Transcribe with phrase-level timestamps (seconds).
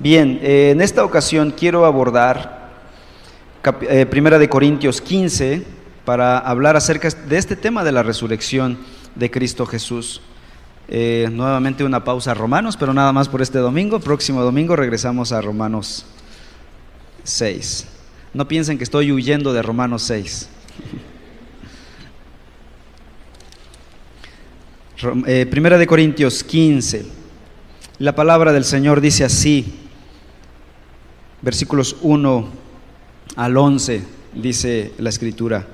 [0.00, 2.70] Bien, eh, en esta ocasión quiero abordar
[3.82, 5.64] eh, Primera de Corintios 15
[6.04, 8.78] para hablar acerca de este tema de la resurrección
[9.16, 10.20] de Cristo Jesús.
[10.86, 13.98] Eh, nuevamente una pausa a Romanos, pero nada más por este domingo.
[13.98, 16.06] Próximo domingo regresamos a Romanos
[17.24, 17.88] 6.
[18.34, 20.48] No piensen que estoy huyendo de Romanos 6.
[25.50, 27.04] Primera de Corintios 15.
[27.98, 29.87] La palabra del Señor dice así:
[31.42, 32.48] versículos 1
[33.36, 34.02] al 11,
[34.34, 35.66] dice la escritura.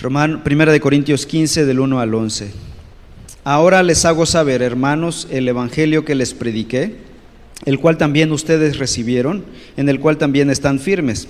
[0.00, 2.50] Romano, primera de Corintios 15, del 1 al 11.
[3.44, 6.96] Ahora les hago saber, hermanos, el evangelio que les prediqué,
[7.64, 9.44] el cual también ustedes recibieron,
[9.76, 11.28] en el cual también están firmes,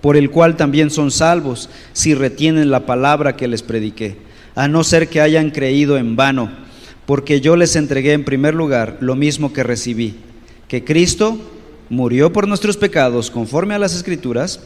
[0.00, 4.16] por el cual también son salvos, si retienen la palabra que les prediqué,
[4.54, 6.50] a no ser que hayan creído en vano,
[7.04, 10.14] porque yo les entregué en primer lugar lo mismo que recibí,
[10.68, 11.38] que Cristo
[11.88, 14.60] murió por nuestros pecados conforme a las escrituras,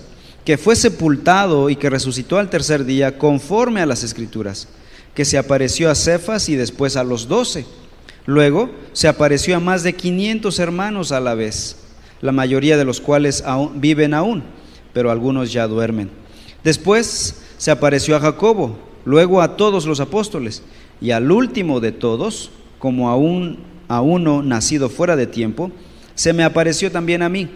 [0.45, 4.69] que fue sepultado y que resucitó al tercer día conforme a las escrituras,
[5.15, 7.67] que se apareció a Cefas y después a los doce.
[8.25, 11.77] Luego se apareció a más de 500 hermanos a la vez,
[12.21, 14.43] la mayoría de los cuales aún, viven aún,
[14.93, 16.11] pero algunos ya duermen.
[16.65, 20.63] Después se apareció a Jacobo, luego a todos los apóstoles,
[21.01, 25.71] y al último de todos, como aún a uno nacido fuera de tiempo,
[26.19, 27.49] se me apareció también a mí,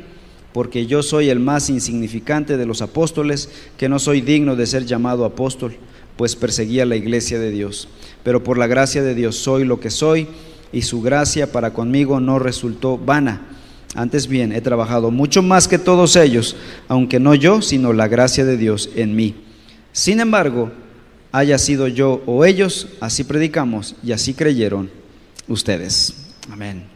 [0.52, 4.86] porque yo soy el más insignificante de los apóstoles, que no soy digno de ser
[4.86, 5.74] llamado apóstol,
[6.16, 7.88] pues perseguía la iglesia de Dios.
[8.22, 10.28] Pero por la gracia de Dios soy lo que soy,
[10.72, 13.48] y su gracia para conmigo no resultó vana.
[13.96, 16.54] Antes bien, he trabajado mucho más que todos ellos,
[16.86, 19.34] aunque no yo, sino la gracia de Dios en mí.
[19.90, 20.70] Sin embargo,
[21.32, 24.88] haya sido yo o ellos, así predicamos y así creyeron
[25.48, 26.14] ustedes.
[26.48, 26.91] Amén.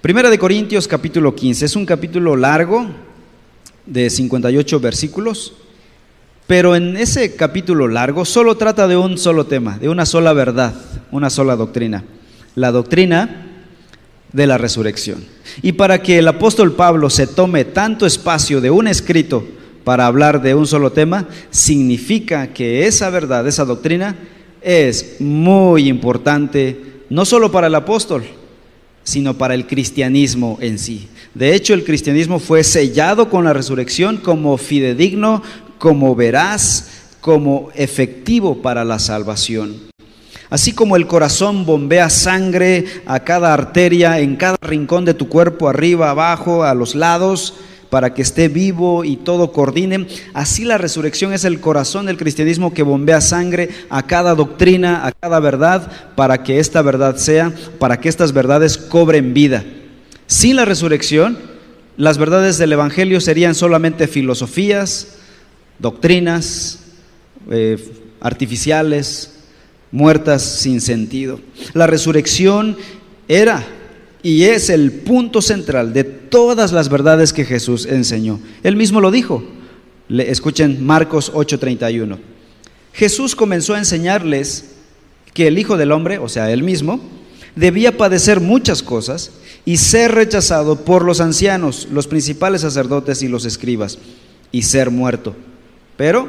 [0.00, 1.66] Primera de Corintios capítulo 15.
[1.66, 2.86] Es un capítulo largo
[3.84, 5.52] de 58 versículos,
[6.46, 10.72] pero en ese capítulo largo solo trata de un solo tema, de una sola verdad,
[11.10, 12.02] una sola doctrina.
[12.54, 13.46] La doctrina
[14.32, 15.22] de la resurrección.
[15.60, 19.44] Y para que el apóstol Pablo se tome tanto espacio de un escrito
[19.84, 24.16] para hablar de un solo tema, significa que esa verdad, esa doctrina,
[24.62, 28.24] es muy importante, no solo para el apóstol,
[29.10, 31.08] sino para el cristianismo en sí.
[31.34, 35.42] De hecho, el cristianismo fue sellado con la resurrección como fidedigno,
[35.78, 36.88] como veraz,
[37.20, 39.74] como efectivo para la salvación.
[40.48, 45.68] Así como el corazón bombea sangre a cada arteria, en cada rincón de tu cuerpo,
[45.68, 47.54] arriba, abajo, a los lados,
[47.90, 50.06] para que esté vivo y todo coordine.
[50.32, 55.12] Así la resurrección es el corazón del cristianismo que bombea sangre a cada doctrina, a
[55.12, 59.64] cada verdad, para que esta verdad sea, para que estas verdades cobren vida.
[60.26, 61.38] Sin la resurrección,
[61.96, 65.16] las verdades del Evangelio serían solamente filosofías,
[65.80, 66.78] doctrinas,
[67.50, 67.76] eh,
[68.20, 69.40] artificiales,
[69.90, 71.40] muertas sin sentido.
[71.74, 72.76] La resurrección
[73.26, 73.66] era
[74.22, 78.40] y es el punto central de todas las verdades que Jesús enseñó.
[78.62, 79.42] Él mismo lo dijo.
[80.08, 82.18] Escuchen Marcos 8:31.
[82.92, 84.72] Jesús comenzó a enseñarles
[85.32, 87.00] que el Hijo del Hombre, o sea, él mismo,
[87.54, 89.30] debía padecer muchas cosas
[89.64, 93.98] y ser rechazado por los ancianos, los principales sacerdotes y los escribas,
[94.50, 95.36] y ser muerto.
[95.96, 96.28] Pero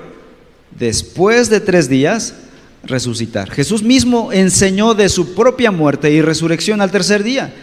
[0.77, 2.35] después de tres días,
[2.83, 3.49] resucitar.
[3.49, 7.53] Jesús mismo enseñó de su propia muerte y resurrección al tercer día.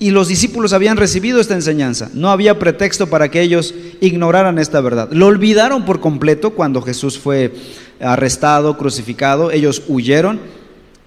[0.00, 2.10] Y los discípulos habían recibido esta enseñanza.
[2.14, 5.10] No había pretexto para que ellos ignoraran esta verdad.
[5.12, 7.52] Lo olvidaron por completo cuando Jesús fue
[8.00, 9.50] arrestado, crucificado.
[9.50, 10.40] Ellos huyeron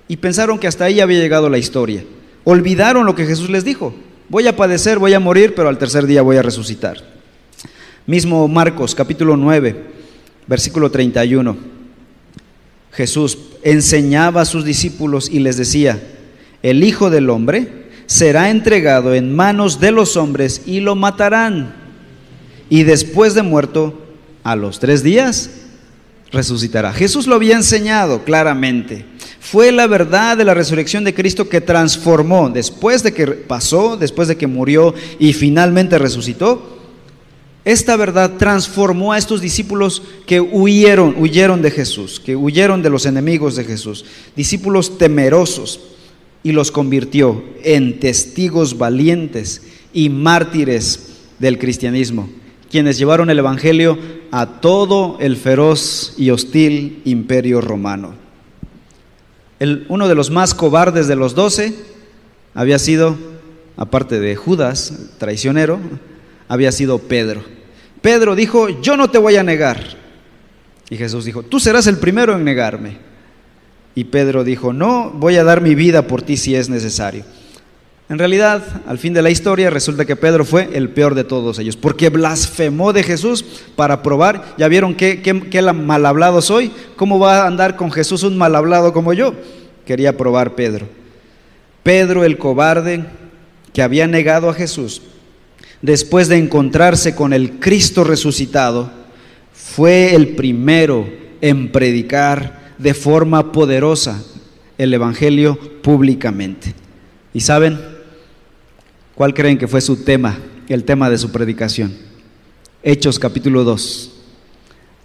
[0.07, 2.03] y pensaron que hasta ahí había llegado la historia.
[2.43, 3.95] Olvidaron lo que Jesús les dijo.
[4.29, 6.97] Voy a padecer, voy a morir, pero al tercer día voy a resucitar.
[8.05, 9.75] Mismo Marcos capítulo 9,
[10.45, 11.57] versículo 31.
[12.91, 15.99] Jesús enseñaba a sus discípulos y les decía,
[16.61, 21.75] el Hijo del Hombre será entregado en manos de los hombres y lo matarán.
[22.69, 23.99] Y después de muerto,
[24.43, 25.49] a los tres días,
[26.31, 26.91] resucitará.
[26.91, 29.05] Jesús lo había enseñado claramente.
[29.39, 34.27] Fue la verdad de la resurrección de Cristo que transformó, después de que pasó, después
[34.27, 36.79] de que murió y finalmente resucitó,
[37.65, 43.05] esta verdad transformó a estos discípulos que huyeron, huyeron de Jesús, que huyeron de los
[43.05, 44.03] enemigos de Jesús,
[44.35, 45.79] discípulos temerosos,
[46.43, 49.61] y los convirtió en testigos valientes
[49.93, 52.29] y mártires del cristianismo,
[52.69, 53.97] quienes llevaron el Evangelio
[54.31, 58.15] a todo el feroz y hostil imperio romano.
[59.87, 61.73] Uno de los más cobardes de los doce
[62.53, 63.15] había sido
[63.77, 65.79] aparte de Judas, traicionero,
[66.47, 67.43] había sido Pedro.
[68.01, 69.81] Pedro dijo, yo no te voy a negar.
[70.89, 72.97] Y Jesús dijo, tú serás el primero en negarme.
[73.95, 77.23] Y Pedro dijo, no, voy a dar mi vida por ti si es necesario.
[78.09, 81.57] En realidad, al fin de la historia, resulta que Pedro fue el peor de todos
[81.57, 83.45] ellos, porque blasfemó de Jesús
[83.75, 88.23] para probar, ya vieron qué, qué, mal hablado soy, ¿cómo va a andar con Jesús
[88.23, 89.33] un mal hablado como yo?
[89.85, 90.87] Quería probar Pedro.
[91.81, 93.05] Pedro el cobarde
[93.73, 95.01] que había negado a Jesús,
[95.81, 98.91] después de encontrarse con el Cristo resucitado,
[99.53, 101.07] fue el primero
[101.41, 104.21] en predicar de forma poderosa
[104.77, 106.75] el Evangelio públicamente.
[107.33, 107.79] ¿Y saben?
[109.15, 110.37] ¿Cuál creen que fue su tema,
[110.67, 111.95] el tema de su predicación?
[112.83, 114.11] Hechos capítulo 2,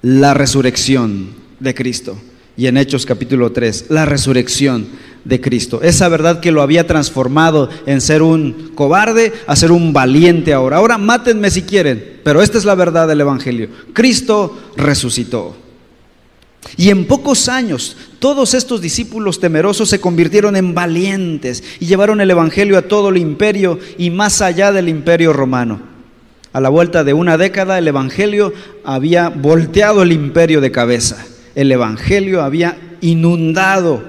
[0.03, 1.31] la resurrección
[1.61, 2.19] de Cristo.
[2.57, 4.89] Y en Hechos capítulo 3, la resurrección
[5.25, 5.81] de Cristo.
[5.81, 10.79] Esa verdad que lo había transformado en ser un cobarde a ser un valiente ahora.
[10.79, 13.69] Ahora mátenme si quieren, pero esta es la verdad del Evangelio.
[13.93, 15.68] Cristo resucitó.
[16.77, 22.31] Y en pocos años todos estos discípulos temerosos se convirtieron en valientes y llevaron el
[22.31, 25.81] Evangelio a todo el imperio y más allá del imperio romano.
[26.53, 28.53] A la vuelta de una década el Evangelio
[28.85, 31.25] había volteado el imperio de cabeza.
[31.55, 34.03] El Evangelio había inundado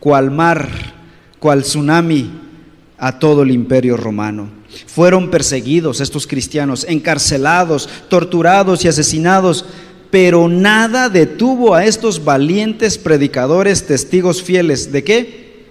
[0.00, 0.68] cual mar,
[1.38, 2.30] cual tsunami
[2.98, 4.48] a todo el imperio romano.
[4.86, 9.66] Fueron perseguidos estos cristianos, encarcelados, torturados y asesinados
[10.12, 14.92] pero nada detuvo a estos valientes predicadores, testigos fieles.
[14.92, 15.64] ¿De qué?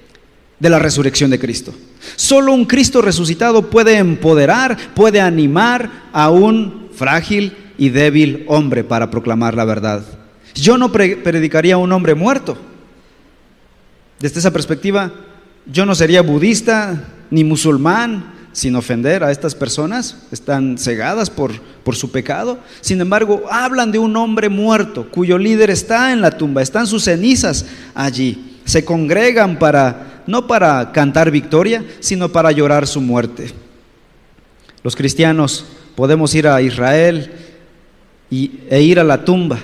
[0.59, 1.75] De la resurrección de Cristo.
[2.15, 9.11] Solo un Cristo resucitado puede empoderar, puede animar a un frágil y débil hombre para
[9.11, 10.03] proclamar la verdad.
[10.55, 12.57] Yo no predicaría a un hombre muerto.
[14.19, 15.13] Desde esa perspectiva,
[15.67, 21.51] yo no sería budista ni musulmán, sin ofender a estas personas, están cegadas por,
[21.83, 22.59] por su pecado.
[22.81, 27.05] Sin embargo, hablan de un hombre muerto cuyo líder está en la tumba, están sus
[27.05, 28.59] cenizas allí.
[28.65, 33.51] Se congregan para, no para cantar victoria, sino para llorar su muerte.
[34.83, 35.65] Los cristianos
[35.95, 37.31] podemos ir a Israel
[38.29, 39.59] y, e ir a la tumba,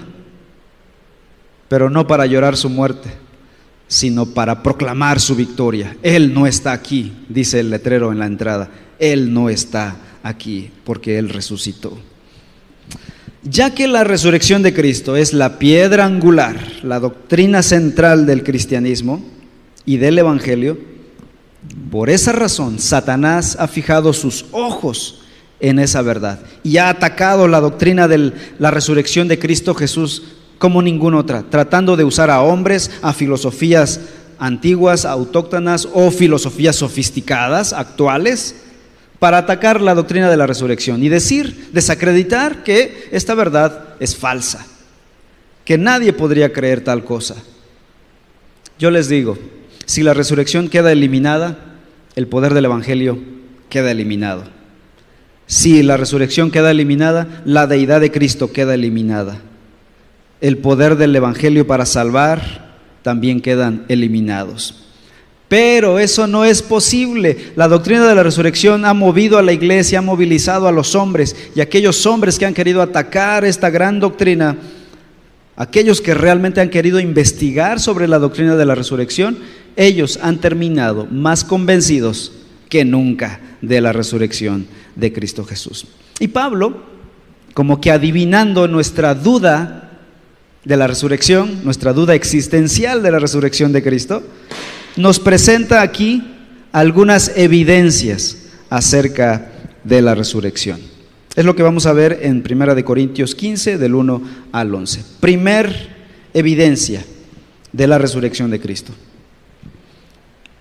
[1.68, 3.27] pero no para llorar su muerte
[3.88, 5.98] sino para proclamar su victoria.
[6.04, 8.70] Él no está aquí, dice el letrero en la entrada.
[9.00, 11.98] Él no está aquí porque Él resucitó.
[13.44, 19.24] Ya que la resurrección de Cristo es la piedra angular, la doctrina central del cristianismo
[19.86, 20.78] y del Evangelio,
[21.90, 25.22] por esa razón Satanás ha fijado sus ojos
[25.60, 30.24] en esa verdad y ha atacado la doctrina de la resurrección de Cristo Jesús
[30.58, 34.00] como ninguna otra, tratando de usar a hombres, a filosofías
[34.40, 38.56] antiguas, autóctonas o filosofías sofisticadas, actuales,
[39.20, 44.66] para atacar la doctrina de la resurrección y decir, desacreditar que esta verdad es falsa,
[45.66, 47.36] que nadie podría creer tal cosa.
[48.78, 49.38] Yo les digo,
[49.86, 51.58] si la resurrección queda eliminada,
[52.16, 53.18] el poder del Evangelio
[53.70, 54.44] queda eliminado.
[55.48, 59.42] Si la resurrección queda eliminada, la deidad de Cristo queda eliminada
[60.42, 64.84] el poder del Evangelio para salvar, también quedan eliminados.
[65.48, 67.54] Pero eso no es posible.
[67.56, 71.36] La doctrina de la resurrección ha movido a la iglesia, ha movilizado a los hombres
[71.56, 74.58] y aquellos hombres que han querido atacar esta gran doctrina,
[75.56, 79.38] aquellos que realmente han querido investigar sobre la doctrina de la resurrección,
[79.78, 82.34] ellos han terminado más convencidos
[82.68, 85.88] que nunca de la resurrección de Cristo Jesús.
[86.20, 86.84] Y Pablo,
[87.54, 89.87] como que adivinando nuestra duda
[90.64, 94.24] de la resurrección, nuestra duda existencial de la resurrección de Cristo,
[94.96, 96.24] nos presenta aquí
[96.72, 98.38] algunas evidencias
[98.70, 99.52] acerca
[99.84, 100.80] de la resurrección.
[101.36, 104.22] Es lo que vamos a ver en 1 de Corintios 15 del 1
[104.52, 105.04] al 11.
[105.20, 105.96] Primer
[106.34, 107.06] evidencia
[107.72, 108.94] de la resurrección de Cristo.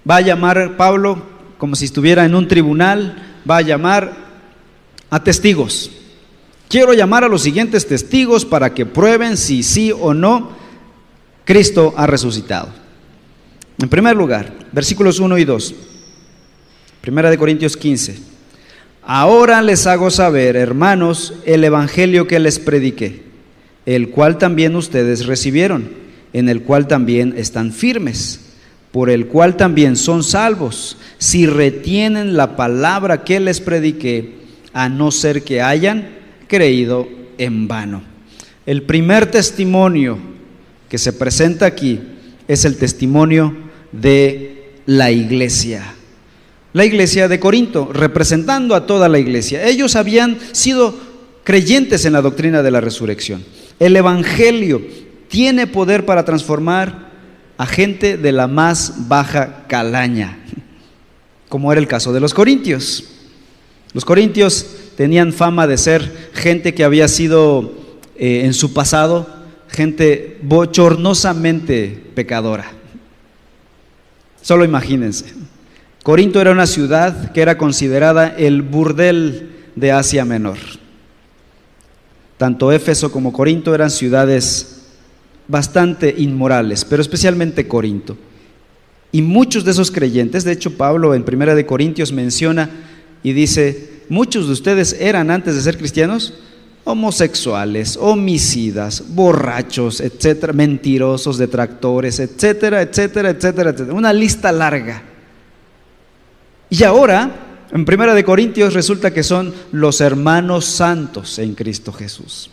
[0.08, 3.16] Va a llamar Pablo como si estuviera en un tribunal,
[3.48, 4.12] va a llamar
[5.10, 5.90] a testigos.
[6.68, 10.50] Quiero llamar a los siguientes testigos para que prueben si sí o no
[11.44, 12.70] Cristo ha resucitado.
[13.80, 15.74] En primer lugar, versículos 1 y 2.
[17.00, 18.18] Primera de Corintios 15.
[19.02, 23.22] Ahora les hago saber, hermanos, el evangelio que les prediqué,
[23.84, 25.90] el cual también ustedes recibieron,
[26.32, 28.40] en el cual también están firmes,
[28.90, 34.34] por el cual también son salvos, si retienen la palabra que les prediqué,
[34.72, 36.08] a no ser que hayan
[36.48, 38.02] creído en vano.
[38.64, 40.18] El primer testimonio
[40.88, 42.00] que se presenta aquí
[42.48, 43.54] es el testimonio
[43.92, 45.92] de la iglesia.
[46.72, 49.66] la iglesia de Corinto, representando a toda la iglesia.
[49.66, 50.94] Ellos habían sido
[51.42, 53.42] creyentes en la doctrina de la resurrección.
[53.78, 54.82] El Evangelio
[55.28, 57.10] tiene poder para transformar
[57.56, 60.38] a gente de la más baja calaña,
[61.48, 63.04] como era el caso de los corintios.
[63.94, 67.72] Los corintios tenían fama de ser gente que había sido
[68.16, 69.36] eh, en su pasado
[69.68, 72.72] gente bochornosamente pecadora.
[74.40, 75.26] Solo imagínense.
[76.02, 80.58] Corinto era una ciudad que era considerada el burdel de Asia Menor.
[82.38, 84.84] Tanto Éfeso como Corinto eran ciudades
[85.48, 88.16] bastante inmorales, pero especialmente Corinto.
[89.10, 92.70] Y muchos de esos creyentes, de hecho Pablo en Primera de Corintios menciona
[93.22, 96.34] y dice, muchos de ustedes eran antes de ser cristianos
[96.84, 103.94] homosexuales, homicidas, borrachos, etcétera, mentirosos, detractores, etcétera, etcétera, etcétera, etcétera.
[103.94, 105.02] Una lista larga.
[106.70, 112.50] Y ahora en Primera de Corintios resulta que son los hermanos santos en Cristo Jesús.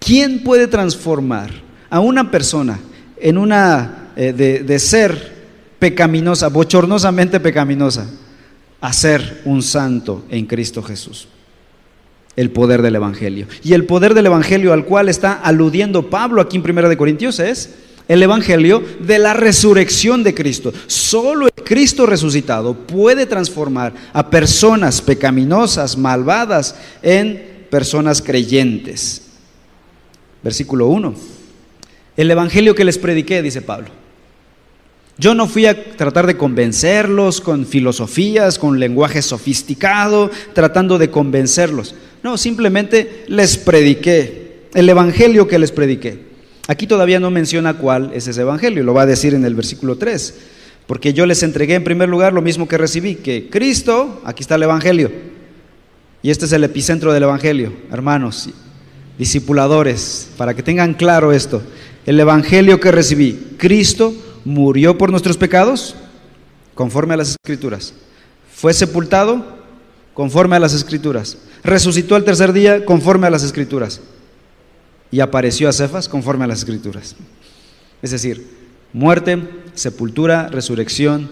[0.00, 1.50] ¿Quién puede transformar
[1.90, 2.80] a una persona
[3.16, 5.38] en una eh, de, de ser
[5.78, 8.06] pecaminosa, bochornosamente pecaminosa,
[8.80, 11.28] a ser un santo en Cristo Jesús?
[12.36, 13.46] El poder del Evangelio.
[13.64, 17.40] Y el poder del Evangelio al cual está aludiendo Pablo aquí en Primera de Corintios
[17.40, 17.74] es
[18.08, 20.72] el Evangelio de la resurrección de Cristo.
[20.86, 29.22] Solo el Cristo resucitado puede transformar a personas pecaminosas, malvadas, en personas creyentes.
[30.42, 31.14] Versículo 1.
[32.16, 33.97] El Evangelio que les prediqué, dice Pablo.
[35.18, 41.96] Yo no fui a tratar de convencerlos con filosofías, con lenguaje sofisticado, tratando de convencerlos.
[42.22, 46.28] No, simplemente les prediqué el Evangelio que les prediqué.
[46.68, 49.96] Aquí todavía no menciona cuál es ese evangelio, lo va a decir en el versículo
[49.96, 50.34] 3.
[50.86, 54.56] Porque yo les entregué en primer lugar lo mismo que recibí, que Cristo, aquí está
[54.56, 55.10] el evangelio.
[56.22, 58.50] Y este es el epicentro del evangelio, hermanos,
[59.18, 61.62] discipuladores, para que tengan claro esto.
[62.04, 64.14] El evangelio que recibí, Cristo
[64.44, 65.94] murió por nuestros pecados,
[66.74, 67.94] conforme a las escrituras.
[68.54, 69.58] Fue sepultado,
[70.14, 71.38] conforme a las escrituras.
[71.62, 74.00] Resucitó al tercer día, conforme a las escrituras
[75.10, 77.16] y apareció a Cefas conforme a las escrituras.
[78.02, 78.46] Es decir,
[78.92, 79.38] muerte,
[79.74, 81.30] sepultura, resurrección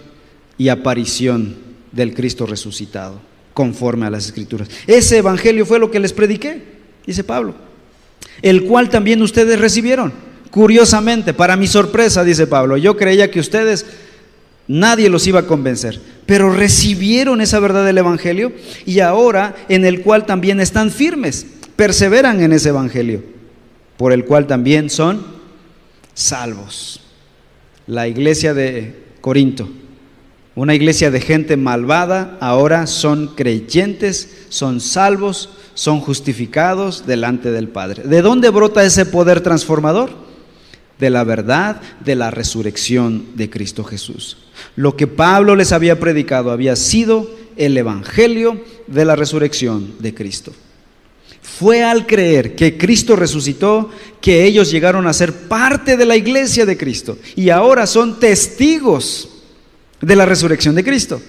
[0.59, 1.57] y aparición
[1.93, 3.21] del Cristo resucitado,
[3.55, 4.69] conforme a las escrituras.
[4.87, 6.63] Ese evangelio fue lo que les prediqué,
[7.07, 7.55] dice Pablo,
[8.43, 10.13] el cual también ustedes recibieron.
[10.51, 13.87] Curiosamente, para mi sorpresa, dice Pablo, yo creía que ustedes
[14.69, 18.53] nadie los iba a convencer, pero recibieron esa verdad del evangelio
[18.85, 23.23] y ahora en el cual también están firmes, perseveran en ese evangelio
[23.97, 25.25] por el cual también son
[26.15, 27.01] salvos.
[27.87, 29.69] La iglesia de Corinto,
[30.55, 38.03] una iglesia de gente malvada, ahora son creyentes, son salvos, son justificados delante del Padre.
[38.05, 40.26] ¿De dónde brota ese poder transformador?
[40.99, 44.39] De la verdad de la resurrección de Cristo Jesús.
[44.77, 50.53] Lo que Pablo les había predicado había sido el Evangelio de la resurrección de Cristo.
[51.43, 56.67] Fue al creer que Cristo resucitó que ellos llegaron a ser parte de la iglesia
[56.67, 59.31] de Cristo y ahora son testigos
[60.01, 61.21] de la resurrección de Cristo.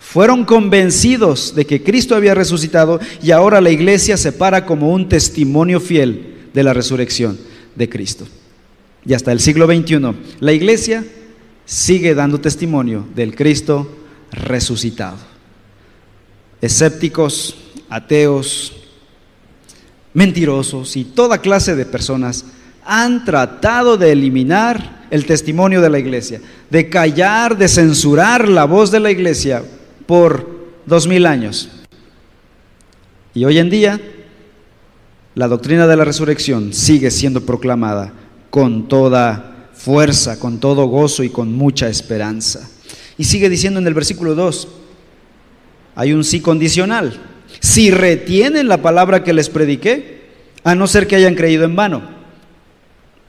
[0.00, 5.08] Fueron convencidos de que Cristo había resucitado y ahora la iglesia se para como un
[5.08, 7.38] testimonio fiel de la resurrección
[7.74, 8.26] de Cristo.
[9.06, 10.00] Y hasta el siglo XXI,
[10.40, 11.04] la iglesia
[11.64, 13.88] sigue dando testimonio del Cristo
[14.32, 15.18] resucitado.
[16.60, 17.56] Escépticos,
[17.88, 18.72] ateos,
[20.12, 22.46] mentirosos y toda clase de personas
[22.84, 28.90] han tratado de eliminar el testimonio de la iglesia, de callar, de censurar la voz
[28.90, 29.62] de la iglesia
[30.06, 30.48] por
[30.86, 31.68] dos mil años.
[33.34, 34.00] Y hoy en día
[35.34, 38.12] la doctrina de la resurrección sigue siendo proclamada
[38.56, 42.66] con toda fuerza, con todo gozo y con mucha esperanza.
[43.18, 44.68] Y sigue diciendo en el versículo 2,
[45.94, 47.20] hay un sí condicional.
[47.60, 50.30] Si retienen la palabra que les prediqué,
[50.64, 52.00] a no ser que hayan creído en vano.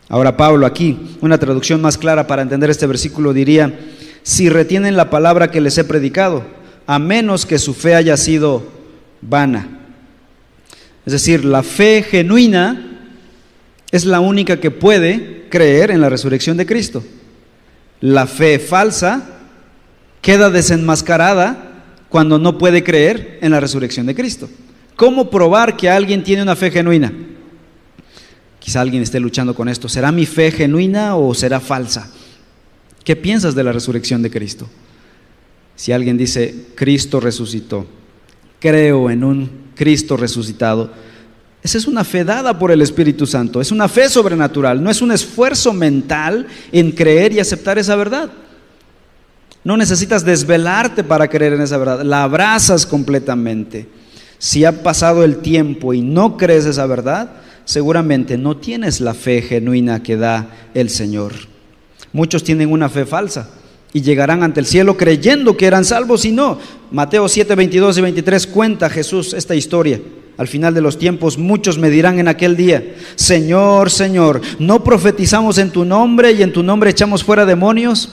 [0.08, 3.78] Ahora Pablo aquí, una traducción más clara para entender este versículo diría,
[4.24, 6.46] si retienen la palabra que les he predicado,
[6.86, 8.66] a menos que su fe haya sido
[9.22, 9.68] vana.
[11.06, 12.87] Es decir, la fe genuina
[13.92, 17.04] es la única que puede creer en la resurrección de Cristo.
[18.02, 19.24] La fe falsa
[20.22, 24.50] queda desenmascarada cuando no puede creer en la resurrección de Cristo.
[24.96, 27.14] ¿Cómo probar que alguien tiene una fe genuina?
[28.60, 29.88] Quizá alguien esté luchando con esto.
[29.88, 32.12] ¿Será mi fe genuina o será falsa?
[33.04, 34.68] ¿Qué piensas de la resurrección de Cristo?
[35.76, 37.88] Si alguien dice, Cristo resucitó,
[38.60, 40.92] creo en un Cristo resucitado,
[41.68, 45.02] esa es una fe dada por el Espíritu Santo, es una fe sobrenatural, no es
[45.02, 48.30] un esfuerzo mental en creer y aceptar esa verdad.
[49.66, 53.86] No necesitas desvelarte para creer en esa verdad, la abrazas completamente.
[54.38, 57.32] Si ha pasado el tiempo y no crees esa verdad,
[57.66, 61.34] seguramente no tienes la fe genuina que da el Señor.
[62.14, 63.50] Muchos tienen una fe falsa
[63.92, 66.60] y llegarán ante el cielo creyendo que eran salvos y no.
[66.92, 70.00] Mateo 7, 22 y 23 cuenta Jesús esta historia.
[70.38, 75.58] Al final de los tiempos muchos me dirán en aquel día, Señor, Señor, ¿no profetizamos
[75.58, 78.10] en tu nombre y en tu nombre echamos fuera demonios?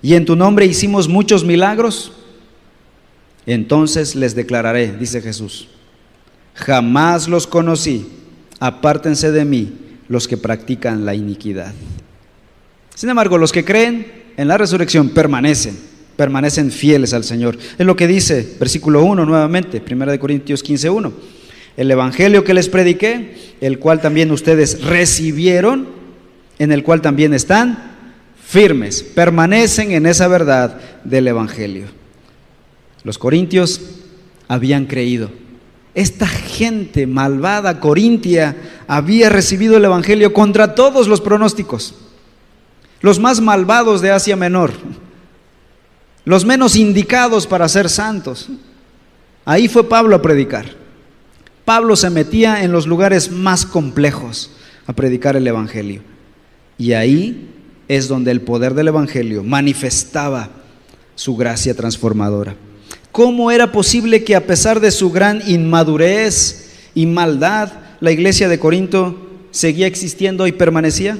[0.00, 2.12] ¿Y en tu nombre hicimos muchos milagros?
[3.44, 5.68] Entonces les declararé, dice Jesús,
[6.54, 8.06] jamás los conocí,
[8.58, 9.72] apártense de mí
[10.08, 11.74] los que practican la iniquidad.
[12.94, 15.78] Sin embargo, los que creen en la resurrección permanecen,
[16.16, 17.58] permanecen fieles al Señor.
[17.76, 21.41] Es lo que dice versículo 1 nuevamente, 1 Corintios 15, 1
[21.76, 25.88] el Evangelio que les prediqué, el cual también ustedes recibieron,
[26.58, 27.92] en el cual también están
[28.46, 31.86] firmes, permanecen en esa verdad del Evangelio.
[33.04, 33.80] Los corintios
[34.48, 35.30] habían creído.
[35.94, 41.94] Esta gente malvada corintia había recibido el Evangelio contra todos los pronósticos.
[43.00, 44.72] Los más malvados de Asia Menor,
[46.24, 48.48] los menos indicados para ser santos.
[49.44, 50.81] Ahí fue Pablo a predicar.
[51.64, 54.50] Pablo se metía en los lugares más complejos
[54.86, 56.02] a predicar el Evangelio.
[56.78, 57.48] Y ahí
[57.88, 60.50] es donde el poder del Evangelio manifestaba
[61.14, 62.56] su gracia transformadora.
[63.12, 68.58] ¿Cómo era posible que a pesar de su gran inmadurez y maldad, la iglesia de
[68.58, 71.18] Corinto seguía existiendo y permanecía?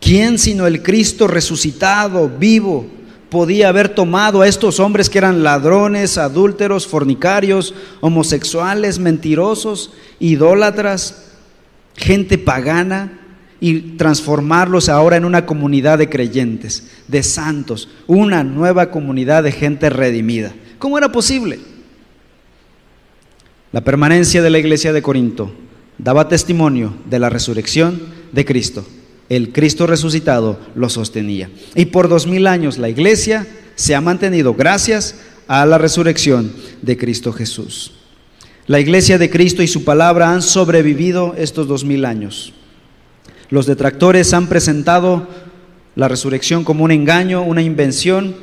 [0.00, 2.86] ¿Quién sino el Cristo resucitado, vivo,
[3.30, 11.32] podía haber tomado a estos hombres que eran ladrones, adúlteros, fornicarios, homosexuales, mentirosos, idólatras,
[11.96, 13.20] gente pagana,
[13.60, 19.90] y transformarlos ahora en una comunidad de creyentes, de santos, una nueva comunidad de gente
[19.90, 20.54] redimida.
[20.78, 21.58] ¿Cómo era posible?
[23.70, 25.52] La permanencia de la iglesia de Corinto
[25.98, 28.00] daba testimonio de la resurrección
[28.32, 28.86] de Cristo
[29.30, 31.48] el Cristo resucitado lo sostenía.
[31.74, 35.14] Y por dos mil años la iglesia se ha mantenido gracias
[35.46, 37.92] a la resurrección de Cristo Jesús.
[38.66, 42.52] La iglesia de Cristo y su palabra han sobrevivido estos dos mil años.
[43.48, 45.26] Los detractores han presentado
[45.94, 48.34] la resurrección como un engaño, una invención,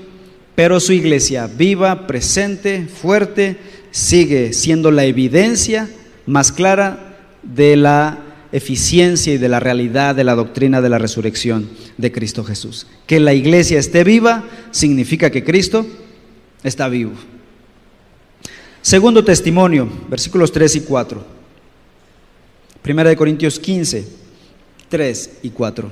[0.56, 3.58] pero su iglesia viva, presente, fuerte,
[3.92, 5.90] sigue siendo la evidencia
[6.26, 11.70] más clara de la eficiencia y de la realidad de la doctrina de la resurrección
[11.98, 12.88] de Cristo Jesús.
[13.06, 15.86] Que la iglesia esté viva significa que Cristo
[16.64, 17.14] está vivo.
[18.82, 21.26] Segundo testimonio, versículos 3 y 4.
[22.82, 24.08] Primera de Corintios 15,
[24.88, 25.92] 3 y 4.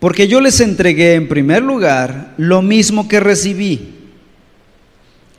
[0.00, 3.90] Porque yo les entregué en primer lugar lo mismo que recibí,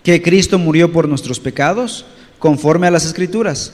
[0.03, 2.05] que Cristo murió por nuestros pecados,
[2.39, 3.73] conforme a las escrituras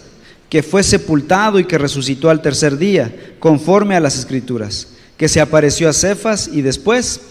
[0.50, 5.40] que fue sepultado y que resucitó al tercer día, conforme a las escrituras, que se
[5.40, 7.22] apareció a Cefas y después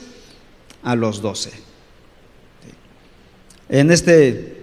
[0.82, 1.50] a los doce.
[3.68, 4.56] En este,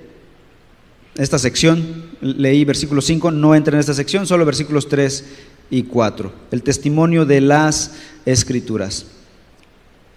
[1.16, 5.26] esta sección, leí versículo 5, no entra en esta sección, solo versículos 3
[5.70, 7.92] y 4, el testimonio de las
[8.26, 9.06] escrituras.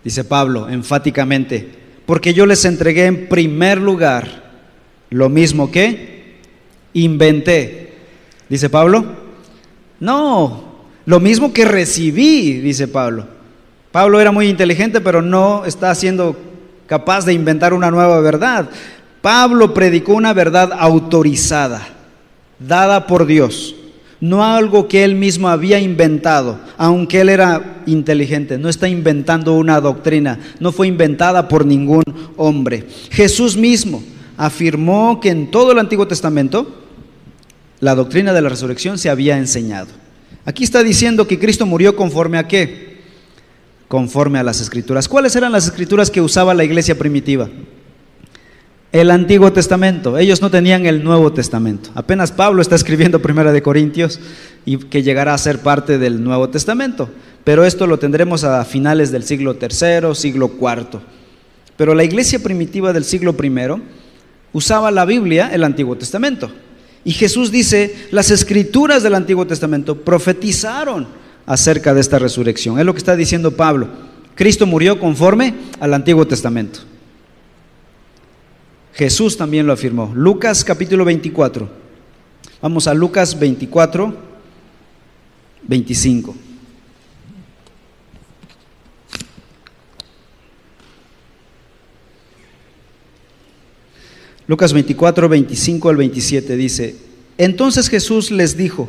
[0.04, 1.68] Dice Pablo enfáticamente,
[2.06, 4.48] porque yo les entregué en primer lugar
[5.10, 6.36] lo mismo que
[6.94, 7.87] inventé
[8.48, 9.04] dice Pablo.
[10.00, 10.64] No,
[11.06, 13.26] lo mismo que recibí, dice Pablo.
[13.90, 16.36] Pablo era muy inteligente, pero no está siendo
[16.86, 18.68] capaz de inventar una nueva verdad.
[19.20, 21.86] Pablo predicó una verdad autorizada,
[22.58, 23.74] dada por Dios,
[24.20, 29.80] no algo que él mismo había inventado, aunque él era inteligente, no está inventando una
[29.80, 32.02] doctrina, no fue inventada por ningún
[32.36, 32.86] hombre.
[33.10, 34.02] Jesús mismo
[34.36, 36.87] afirmó que en todo el Antiguo Testamento
[37.80, 39.88] la doctrina de la resurrección se había enseñado.
[40.44, 42.98] Aquí está diciendo que Cristo murió conforme a qué?
[43.86, 45.08] Conforme a las escrituras.
[45.08, 47.48] ¿Cuáles eran las escrituras que usaba la iglesia primitiva?
[48.90, 50.16] El Antiguo Testamento.
[50.18, 51.90] Ellos no tenían el Nuevo Testamento.
[51.94, 54.18] Apenas Pablo está escribiendo Primera de Corintios
[54.64, 57.10] y que llegará a ser parte del Nuevo Testamento.
[57.44, 61.00] Pero esto lo tendremos a finales del siglo III, siglo IV.
[61.76, 63.82] Pero la iglesia primitiva del siglo I
[64.52, 66.50] usaba la Biblia, el Antiguo Testamento.
[67.08, 71.08] Y Jesús dice, las escrituras del Antiguo Testamento profetizaron
[71.46, 72.78] acerca de esta resurrección.
[72.78, 73.88] Es lo que está diciendo Pablo.
[74.34, 76.80] Cristo murió conforme al Antiguo Testamento.
[78.92, 80.12] Jesús también lo afirmó.
[80.14, 81.66] Lucas capítulo 24.
[82.60, 84.14] Vamos a Lucas 24,
[85.62, 86.36] 25.
[94.48, 96.96] Lucas 24, 25 al 27 dice,
[97.36, 98.88] entonces Jesús les dijo,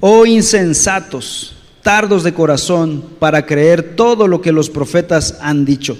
[0.00, 5.96] oh insensatos, tardos de corazón para creer todo lo que los profetas han dicho.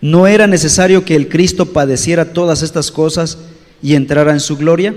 [0.00, 3.36] ¿No era necesario que el Cristo padeciera todas estas cosas
[3.82, 4.94] y entrara en su gloria?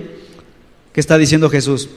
[0.93, 1.89] ¿Qué está diciendo Jesús?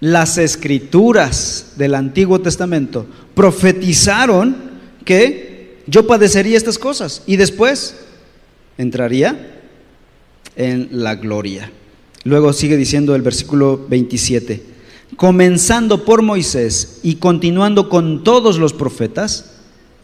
[0.00, 4.56] Las escrituras del Antiguo Testamento profetizaron
[5.06, 7.96] que yo padecería estas cosas y después
[8.76, 9.55] entraría
[10.56, 11.70] en la gloria.
[12.24, 14.62] Luego sigue diciendo el versículo 27,
[15.16, 19.52] comenzando por Moisés y continuando con todos los profetas,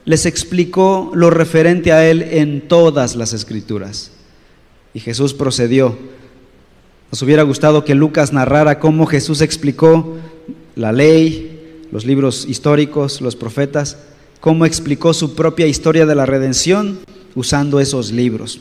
[0.05, 4.13] les explicó lo referente a él en todas las escrituras.
[4.95, 5.97] Y Jesús procedió.
[7.11, 10.17] Nos hubiera gustado que Lucas narrara cómo Jesús explicó
[10.77, 13.99] la ley, los libros históricos, los profetas,
[14.41, 17.01] cómo explicó su propia historia de la redención
[17.35, 18.61] usando esos libros.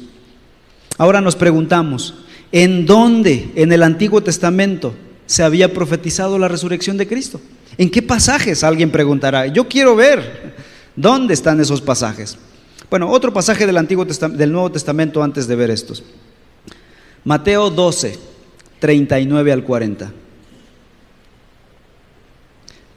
[1.01, 2.13] Ahora nos preguntamos,
[2.51, 4.93] ¿en dónde en el Antiguo Testamento
[5.25, 7.41] se había profetizado la resurrección de Cristo?
[7.79, 8.63] ¿En qué pasajes?
[8.63, 9.47] Alguien preguntará.
[9.47, 10.53] Yo quiero ver
[10.95, 12.37] dónde están esos pasajes.
[12.87, 16.03] Bueno, otro pasaje del, Antiguo del Nuevo Testamento antes de ver estos.
[17.23, 18.19] Mateo 12,
[18.77, 20.11] 39 al 40.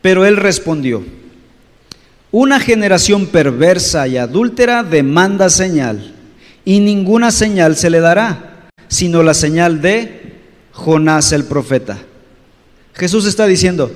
[0.03, 1.03] Pero él respondió,
[2.31, 6.15] una generación perversa y adúltera demanda señal
[6.65, 10.35] y ninguna señal se le dará, sino la señal de
[10.73, 11.99] Jonás el profeta.
[12.95, 13.91] Jesús está diciendo,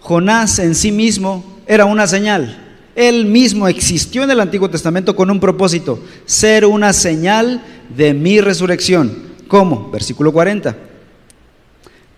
[0.00, 2.66] Jonás en sí mismo era una señal.
[2.96, 7.62] Él mismo existió en el Antiguo Testamento con un propósito, ser una señal
[7.96, 9.30] de mi resurrección.
[9.46, 9.90] ¿Cómo?
[9.90, 10.76] Versículo 40.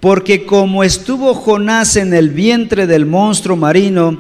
[0.01, 4.19] Porque como estuvo Jonás en el vientre del monstruo marino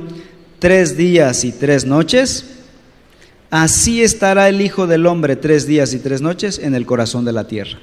[0.58, 2.61] tres días y tres noches,
[3.52, 7.34] Así estará el Hijo del Hombre tres días y tres noches en el corazón de
[7.34, 7.78] la tierra.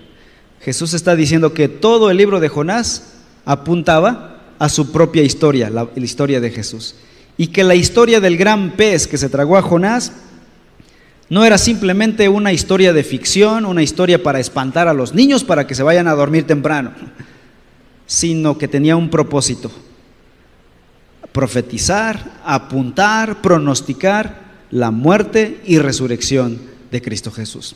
[0.61, 5.87] Jesús está diciendo que todo el libro de Jonás apuntaba a su propia historia, la,
[5.95, 6.95] historia de Jesús.
[7.37, 10.11] Y que la historia del gran pez que se tragó a Jonás
[11.29, 15.67] no era simplemente una historia de ficción, una historia para espantar a los niños para
[15.67, 16.93] que se vayan a dormir temprano,
[18.07, 19.69] sino que tenía un propósito.
[21.31, 26.59] Profetizar, apuntar, pronosticar la muerte y resurrección
[26.91, 27.75] de Cristo Jesús.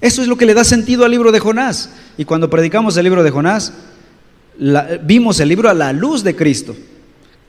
[0.00, 1.90] Eso es lo que le da sentido al libro de Jonás.
[2.18, 3.72] Y cuando predicamos el libro de Jonás,
[5.02, 6.76] vimos el libro a la luz de Cristo.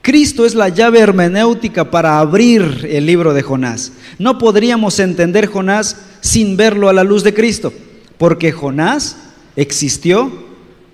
[0.00, 3.92] Cristo es la llave hermenéutica para abrir el libro de Jonás.
[4.18, 7.72] No podríamos entender Jonás sin verlo a la luz de Cristo,
[8.16, 9.16] porque Jonás
[9.56, 10.32] existió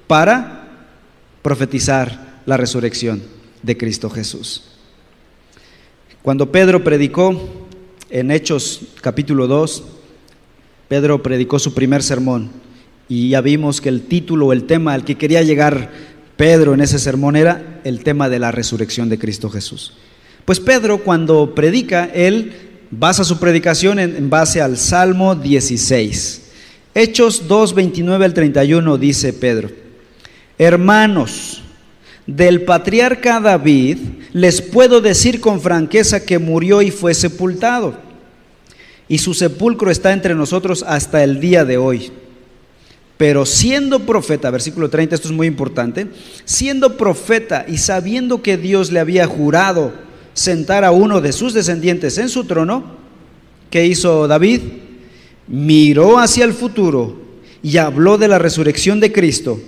[0.07, 0.69] para
[1.43, 3.23] profetizar la resurrección
[3.63, 4.72] de Cristo Jesús.
[6.23, 7.37] Cuando Pedro predicó
[8.09, 9.83] en Hechos capítulo 2,
[10.87, 12.51] Pedro predicó su primer sermón
[13.09, 15.91] y ya vimos que el título, el tema al que quería llegar
[16.37, 19.95] Pedro en ese sermón era el tema de la resurrección de Cristo Jesús.
[20.45, 22.53] Pues Pedro cuando predica, él
[22.93, 26.43] basa su predicación en, base al Salmo 16.
[26.95, 29.73] Hechos 2, 29 al 31 dice Pedro,
[30.57, 31.62] hermanos,
[32.27, 33.99] del patriarca David,
[34.33, 37.95] les puedo decir con franqueza que murió y fue sepultado.
[39.09, 42.13] Y su sepulcro está entre nosotros hasta el día de hoy.
[43.17, 46.09] Pero siendo profeta, versículo 30, esto es muy importante,
[46.45, 49.93] siendo profeta y sabiendo que Dios le había jurado
[50.35, 52.97] sentar a uno de sus descendientes en su trono,
[53.71, 54.63] ¿qué hizo David?
[55.47, 57.21] Miró hacia el futuro
[57.63, 59.61] y habló de la resurrección de Cristo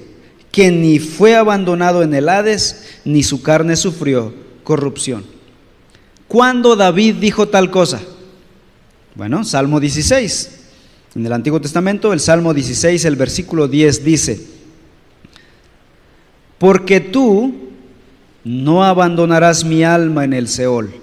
[0.54, 5.24] que ni fue abandonado en el Hades, ni su carne sufrió corrupción.
[6.28, 8.00] ¿Cuándo David dijo tal cosa?
[9.16, 10.60] Bueno, Salmo 16.
[11.16, 14.46] En el Antiguo Testamento, el Salmo 16, el versículo 10 dice,
[16.58, 17.52] porque tú
[18.44, 20.94] no abandonarás mi alma en el Seol,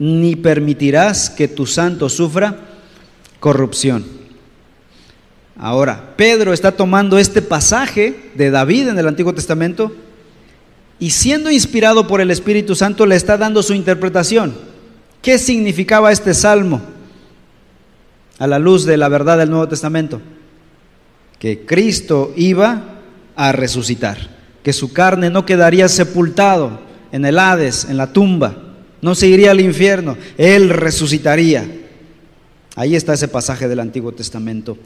[0.00, 2.66] ni permitirás que tu santo sufra
[3.38, 4.17] corrupción.
[5.58, 9.92] Ahora, Pedro está tomando este pasaje de David en el Antiguo Testamento
[11.00, 14.54] y siendo inspirado por el Espíritu Santo le está dando su interpretación.
[15.20, 16.80] ¿Qué significaba este salmo
[18.38, 20.20] a la luz de la verdad del Nuevo Testamento?
[21.40, 23.00] Que Cristo iba
[23.34, 24.16] a resucitar,
[24.62, 28.56] que su carne no quedaría sepultado en el Hades, en la tumba,
[29.00, 31.64] no se iría al infierno, Él resucitaría
[32.78, 34.78] Ahí está ese pasaje del Antiguo Testamento,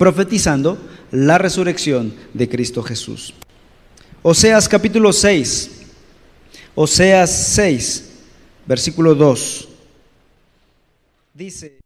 [0.00, 0.78] profetizando
[1.10, 3.34] la resurrección de Cristo Jesús.
[4.22, 5.92] Oseas capítulo 6,
[6.74, 8.10] Oseas 6,
[8.66, 9.68] versículo 2.
[11.34, 11.80] Dice,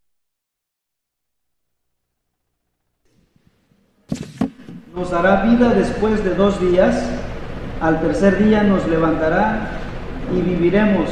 [4.94, 6.94] nos dará vida después de dos días,
[7.80, 9.80] al tercer día nos levantará
[10.32, 11.10] y viviremos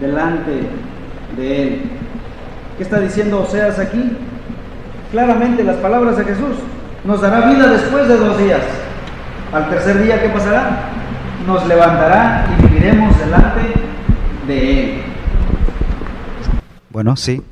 [0.00, 0.62] delante
[1.36, 1.82] de Él.
[2.78, 4.16] ¿Qué está diciendo Oseas aquí?
[5.12, 6.56] Claramente las palabras de Jesús.
[7.04, 8.62] Nos dará vida después de dos días.
[9.52, 10.88] Al tercer día, ¿qué pasará?
[11.46, 13.60] Nos levantará y viviremos delante
[14.46, 15.02] de Él.
[16.88, 17.42] Bueno, sí.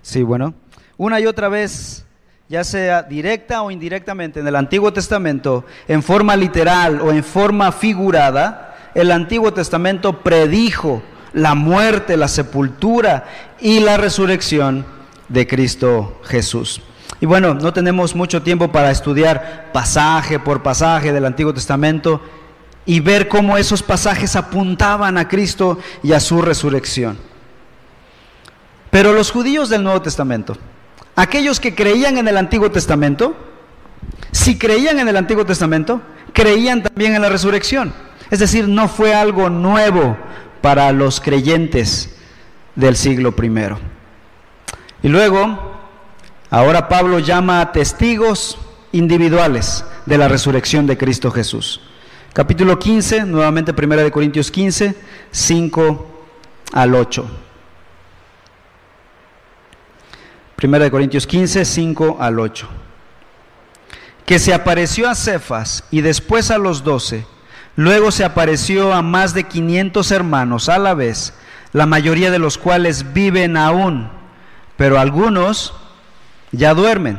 [0.00, 0.54] Sí, bueno.
[0.96, 2.06] Una y otra vez,
[2.48, 7.72] ya sea directa o indirectamente en el Antiguo Testamento, en forma literal o en forma
[7.72, 11.02] figurada, el Antiguo Testamento predijo
[11.34, 13.24] la muerte, la sepultura
[13.60, 15.01] y la resurrección
[15.32, 16.82] de Cristo Jesús.
[17.20, 22.20] Y bueno, no tenemos mucho tiempo para estudiar pasaje por pasaje del Antiguo Testamento
[22.84, 27.16] y ver cómo esos pasajes apuntaban a Cristo y a su resurrección.
[28.90, 30.56] Pero los judíos del Nuevo Testamento,
[31.14, 33.36] aquellos que creían en el Antiguo Testamento,
[34.32, 37.94] si creían en el Antiguo Testamento, creían también en la resurrección.
[38.30, 40.16] Es decir, no fue algo nuevo
[40.60, 42.16] para los creyentes
[42.74, 43.91] del siglo I.
[45.02, 45.58] Y luego,
[46.50, 48.58] ahora Pablo llama a testigos
[48.92, 51.80] individuales de la resurrección de Cristo Jesús.
[52.32, 54.94] Capítulo 15, nuevamente Primera de Corintios 15,
[55.30, 56.24] 5
[56.72, 57.26] al 8.
[60.56, 62.68] Primera de Corintios 15, 5 al 8.
[64.24, 67.26] Que se apareció a Cefas y después a los doce
[67.76, 71.32] Luego se apareció a más de 500 hermanos a la vez,
[71.72, 74.10] la mayoría de los cuales viven aún,
[74.82, 75.74] pero algunos
[76.50, 77.16] ya duermen.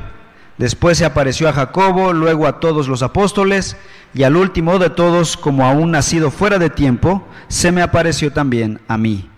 [0.58, 3.78] Después se apareció a Jacobo, luego a todos los apóstoles,
[4.14, 8.82] y al último de todos, como aún nacido fuera de tiempo, se me apareció también
[8.90, 9.30] a mí.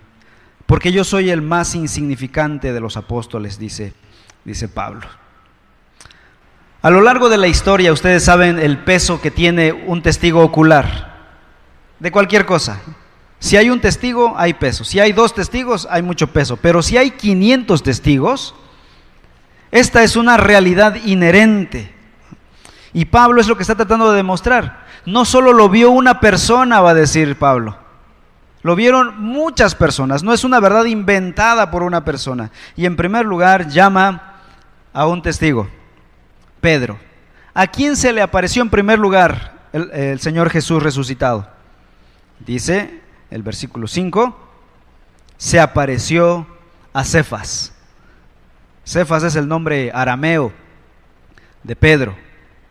[0.66, 3.94] Porque yo soy el más insignificante de los apóstoles, dice,
[4.44, 5.06] dice Pablo.
[6.82, 11.30] A lo largo de la historia ustedes saben el peso que tiene un testigo ocular
[12.00, 12.82] de cualquier cosa.
[13.40, 14.84] Si hay un testigo, hay peso.
[14.84, 16.58] Si hay dos testigos, hay mucho peso.
[16.58, 18.56] Pero si hay 500 testigos,
[19.72, 21.94] esta es una realidad inherente.
[22.94, 24.86] Y Pablo es lo que está tratando de demostrar.
[25.06, 27.78] No solo lo vio una persona, va a decir Pablo.
[28.64, 30.24] Lo vieron muchas personas.
[30.24, 32.52] No es una verdad inventada por una persona.
[32.76, 34.38] Y en primer lugar llama
[34.92, 35.68] a un testigo.
[36.62, 36.98] Pedro.
[37.54, 41.48] ¿A quién se le apareció en primer lugar el, Señor Jesús resucitado?
[42.40, 43.02] Dice
[43.36, 44.34] el versículo 5,
[45.36, 46.48] se apareció
[46.94, 47.74] a Cefas.
[48.86, 50.54] Cefas es el nombre arameo
[51.62, 52.16] de Pedro.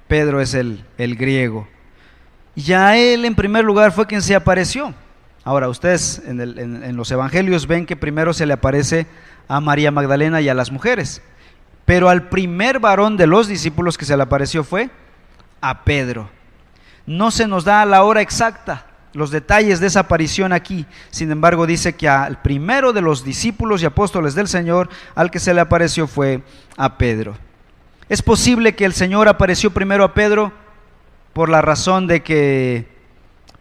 [0.08, 1.68] Pedro es el, el griego.
[2.54, 4.94] Y ya él en primer lugar fue quien se apareció.
[5.44, 9.06] Ahora, ustedes en, en, los evangelios ven que primero se le aparece
[9.48, 11.20] a María Magdalena y a las mujeres.
[11.84, 14.88] Pero al primer varón de los discípulos que se le apareció fue
[15.60, 16.30] a Pedro.
[17.04, 20.86] No se nos da la hora exacta, los detalles de esa aparición aquí.
[21.10, 25.38] Sin embargo, dice que al primero de los discípulos y apóstoles del Señor al que
[25.38, 26.42] se le apareció fue
[26.76, 27.36] a Pedro.
[28.08, 30.52] Es posible que el Señor apareció primero a Pedro
[31.32, 32.86] por la razón de que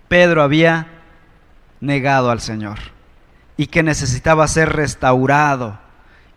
[0.08, 0.88] Pedro había
[1.80, 2.80] negado al Señor
[3.56, 5.80] y que necesitaba ser restaurado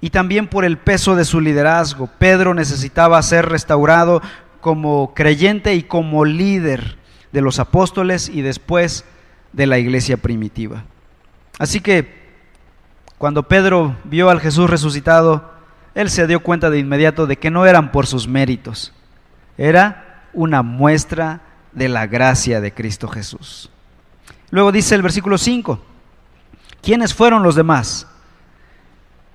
[0.00, 2.11] y también por el peso de su liderazgo.
[2.18, 4.22] Pedro necesitaba ser restaurado
[4.61, 6.98] como creyente y como líder
[7.37, 9.05] de los apóstoles y después
[9.53, 10.85] de la iglesia primitiva.
[11.59, 12.33] Así que
[13.18, 15.53] cuando Pedro vio al Jesús resucitado,
[15.94, 18.94] él se dio cuenta de inmediato de que no eran por sus méritos,
[19.59, 23.68] era una muestra de la gracia de Cristo Jesús.
[24.49, 25.79] Luego dice el versículo 5,
[26.81, 28.07] ¿quiénes fueron los demás?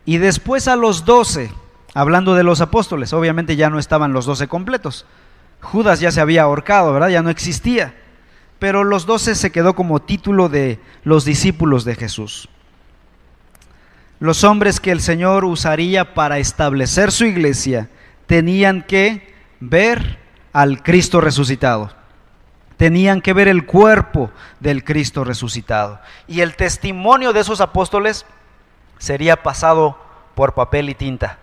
[0.05, 1.51] Y después a los doce,
[1.93, 5.05] hablando de los apóstoles, obviamente ya no estaban los doce completos.
[5.61, 7.09] Judas ya se había ahorcado, ¿verdad?
[7.09, 7.95] Ya no existía.
[8.59, 12.49] Pero los doce se quedó como título de los discípulos de Jesús.
[14.19, 17.89] Los hombres que el Señor usaría para establecer su iglesia
[18.27, 20.19] tenían que ver
[20.53, 21.91] al Cristo resucitado.
[22.77, 25.99] Tenían que ver el cuerpo del Cristo resucitado.
[26.27, 28.25] Y el testimonio de esos apóstoles
[28.99, 29.97] sería pasado
[30.35, 31.39] por papel y tinta.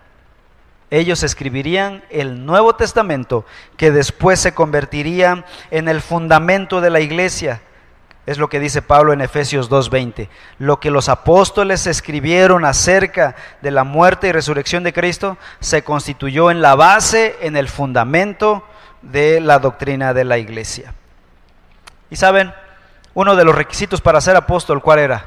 [0.91, 3.45] Ellos escribirían el Nuevo Testamento
[3.77, 7.61] que después se convertiría en el fundamento de la iglesia,
[8.29, 10.29] es lo que dice Pablo en Efesios 2.20.
[10.59, 16.51] Lo que los apóstoles escribieron acerca de la muerte y resurrección de Cristo se constituyó
[16.51, 18.63] en la base, en el fundamento
[19.01, 20.93] de la doctrina de la iglesia.
[22.11, 22.53] Y saben,
[23.15, 25.25] uno de los requisitos para ser apóstol, ¿cuál era?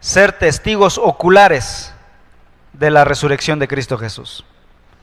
[0.00, 1.89] Ser testigos oculares
[2.72, 4.44] de la resurrección de Cristo Jesús.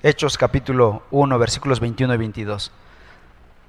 [0.03, 2.71] Hechos capítulo 1, versículos 21 y 22.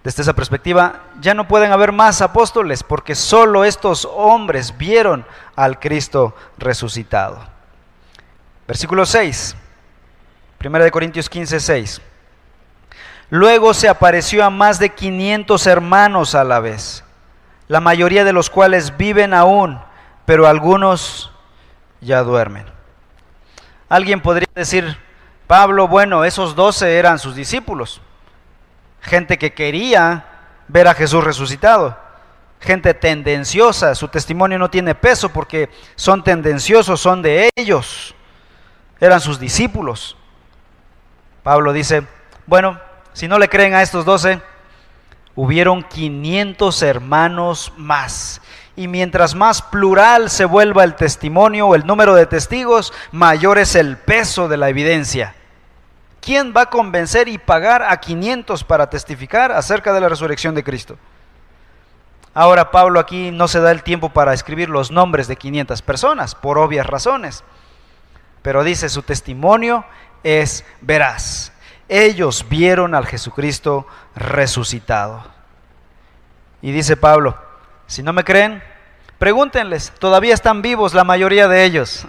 [0.05, 5.81] Desde esa perspectiva, ya no pueden haber más apóstoles porque solo estos hombres vieron al
[5.81, 7.39] Cristo resucitado.
[8.67, 9.57] Versículo 6,
[10.65, 12.01] 1 de Corintios 15, 6.
[13.31, 17.05] Luego se apareció a más de 500 hermanos a la vez,
[17.67, 19.81] la mayoría de los cuales viven aún,
[20.25, 21.33] pero algunos
[22.01, 22.78] ya duermen.
[23.89, 24.99] Alguien podría decir,
[25.47, 28.03] Pablo, bueno, esos doce eran sus discípulos,
[29.01, 30.25] gente que quería
[30.69, 31.97] ver a Jesús resucitado,
[32.61, 38.15] gente tendenciosa, su testimonio no tiene peso porque son tendenciosos, son de ellos,
[39.01, 40.17] eran sus discípulos.
[41.43, 42.07] Pablo dice,
[42.47, 42.79] bueno,
[43.15, 44.43] si no le creen a estos doce,
[45.35, 48.43] hubieron 500 hermanos más.
[48.79, 53.75] Y mientras más plural se vuelva el testimonio o el número de testigos, mayor es
[53.75, 55.35] el peso de la evidencia.
[56.21, 60.65] ¿Quién va a convencer y pagar a 500 para testificar acerca de la resurrección de
[60.65, 60.97] Cristo?
[62.35, 66.35] Ahora Pablo aquí no se da el tiempo para escribir los nombres de 500 personas,
[66.35, 67.43] por obvias razones.
[68.43, 69.85] Pero dice, su testimonio
[70.23, 71.53] es veraz
[71.89, 75.25] ellos vieron al Jesucristo resucitado.
[76.61, 77.37] Y dice Pablo,
[77.87, 78.63] si no me creen,
[79.19, 82.07] pregúntenles, todavía están vivos la mayoría de ellos.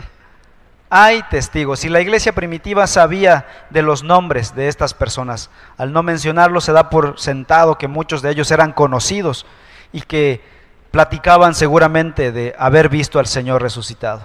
[0.90, 1.86] Hay testigos.
[1.86, 5.50] Y la iglesia primitiva sabía de los nombres de estas personas.
[5.78, 9.46] Al no mencionarlos se da por sentado que muchos de ellos eran conocidos
[9.92, 10.42] y que
[10.92, 14.24] platicaban seguramente de haber visto al Señor resucitado.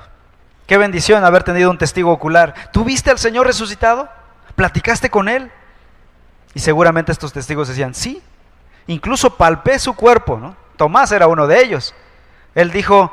[0.66, 2.54] Qué bendición haber tenido un testigo ocular.
[2.72, 4.08] ¿Tú viste al Señor resucitado?
[4.56, 5.50] ¿Platicaste con él?
[6.54, 8.22] Y seguramente estos testigos decían, sí,
[8.86, 10.56] incluso palpé su cuerpo, ¿no?
[10.76, 11.94] Tomás era uno de ellos.
[12.54, 13.12] Él dijo,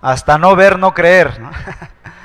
[0.00, 1.40] hasta no ver, no creer.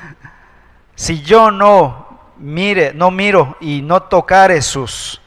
[0.95, 5.21] si yo no mire, no miro y no tocare sus,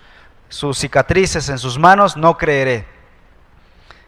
[0.48, 2.86] sus cicatrices en sus manos, no creeré.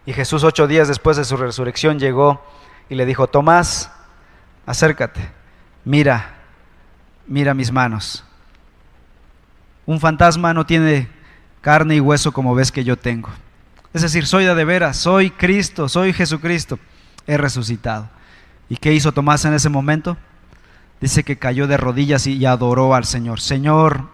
[0.05, 2.45] Y Jesús ocho días después de su resurrección llegó
[2.89, 3.91] y le dijo, Tomás,
[4.65, 5.31] acércate,
[5.85, 6.35] mira,
[7.25, 8.25] mira mis manos
[9.85, 11.09] un fantasma no tiene
[11.61, 13.29] carne y hueso como ves que yo tengo.
[13.93, 16.79] Es decir, soy de, veras, soy Cristo, soy Jesucristo,
[17.27, 18.09] he resucitado.
[18.69, 20.17] ¿Y qué hizo Tomás en ese momento?
[21.01, 23.41] Dice que cayó de rodillas y adoró al Señor.
[23.41, 24.09] Señor,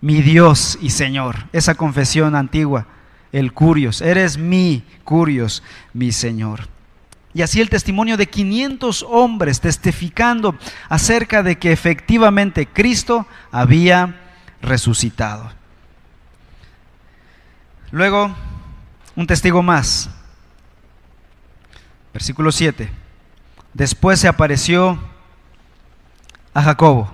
[0.00, 1.46] mi Dios y Señor.
[1.52, 2.86] Esa confesión antigua,
[3.32, 6.68] el Curios, eres mi Curios, mi Señor.
[7.32, 10.56] Y así el testimonio de 500 hombres testificando
[10.88, 14.16] acerca de que efectivamente Cristo había
[14.60, 15.52] resucitado.
[17.92, 18.34] Luego,
[19.14, 20.10] un testigo más.
[22.12, 22.90] Versículo 7.
[23.72, 24.98] Después se apareció
[26.52, 27.10] a Jacobo.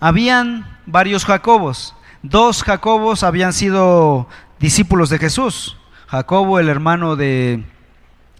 [0.00, 1.94] Habían varios Jacobos.
[2.22, 5.76] Dos Jacobos habían sido discípulos de Jesús.
[6.08, 7.64] Jacobo, el hermano de,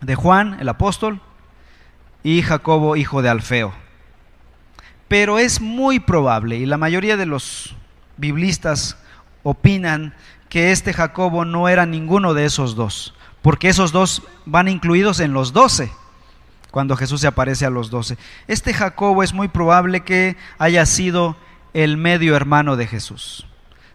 [0.00, 1.20] de Juan, el apóstol,
[2.22, 3.72] y Jacobo, hijo de Alfeo.
[5.09, 7.76] Pero es muy probable, y la mayoría de los
[8.16, 8.96] biblistas
[9.42, 10.14] opinan
[10.48, 15.33] que este Jacobo no era ninguno de esos dos, porque esos dos van incluidos en
[15.33, 15.92] los doce,
[16.70, 18.18] cuando Jesús se aparece a los doce.
[18.49, 21.37] Este Jacobo es muy probable que haya sido
[21.72, 23.46] el medio hermano de Jesús.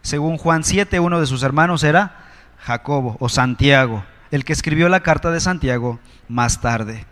[0.02, 2.26] Según Juan 7, uno de sus hermanos era
[2.60, 7.06] Jacobo o Santiago, el que escribió la carta de Santiago más tarde.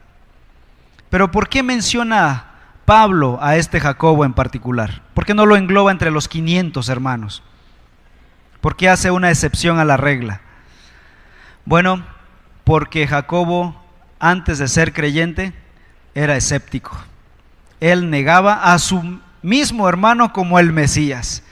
[1.09, 2.47] Pero ¿por qué menciona
[2.85, 5.03] Pablo a este Jacobo en particular?
[5.15, 7.43] ¿Por qué no lo engloba entre los 500 hermanos?
[8.61, 10.41] ¿Por qué hace una excepción a la regla?
[11.65, 12.05] Bueno,
[12.71, 13.75] porque Jacobo,
[14.21, 15.53] antes de ser creyente,
[16.15, 16.97] era escéptico.
[17.81, 21.43] Él negaba a su mismo hermano como el Mesías.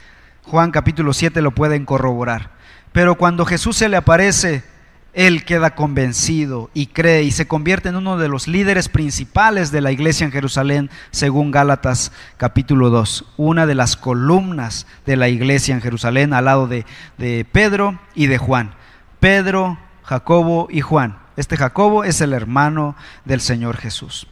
[0.43, 2.51] Juan capítulo 7 lo pueden corroborar.
[2.93, 4.63] Pero cuando Jesús se le aparece
[5.11, 9.81] él queda convencido y cree y se convierte en uno de los líderes principales de
[9.81, 15.75] la iglesia en Jerusalén, según Gálatas capítulo 2, una de las columnas de la iglesia
[15.75, 16.85] en Jerusalén al lado de,
[17.17, 18.71] de Pedro y de Juan.
[19.19, 19.77] Pedro,
[20.09, 21.19] Jacobo y Juan.
[21.37, 22.95] Este Jacobo es el hermano
[23.25, 24.25] del Señor Jesús.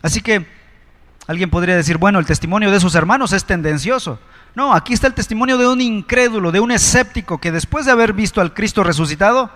[0.00, 0.46] Así que
[1.26, 4.20] alguien podría decir, bueno, el testimonio de sus hermanos es tendencioso.
[4.54, 8.12] No, aquí está el testimonio de un incrédulo, de un escéptico que después de haber
[8.12, 9.50] visto al Cristo resucitado,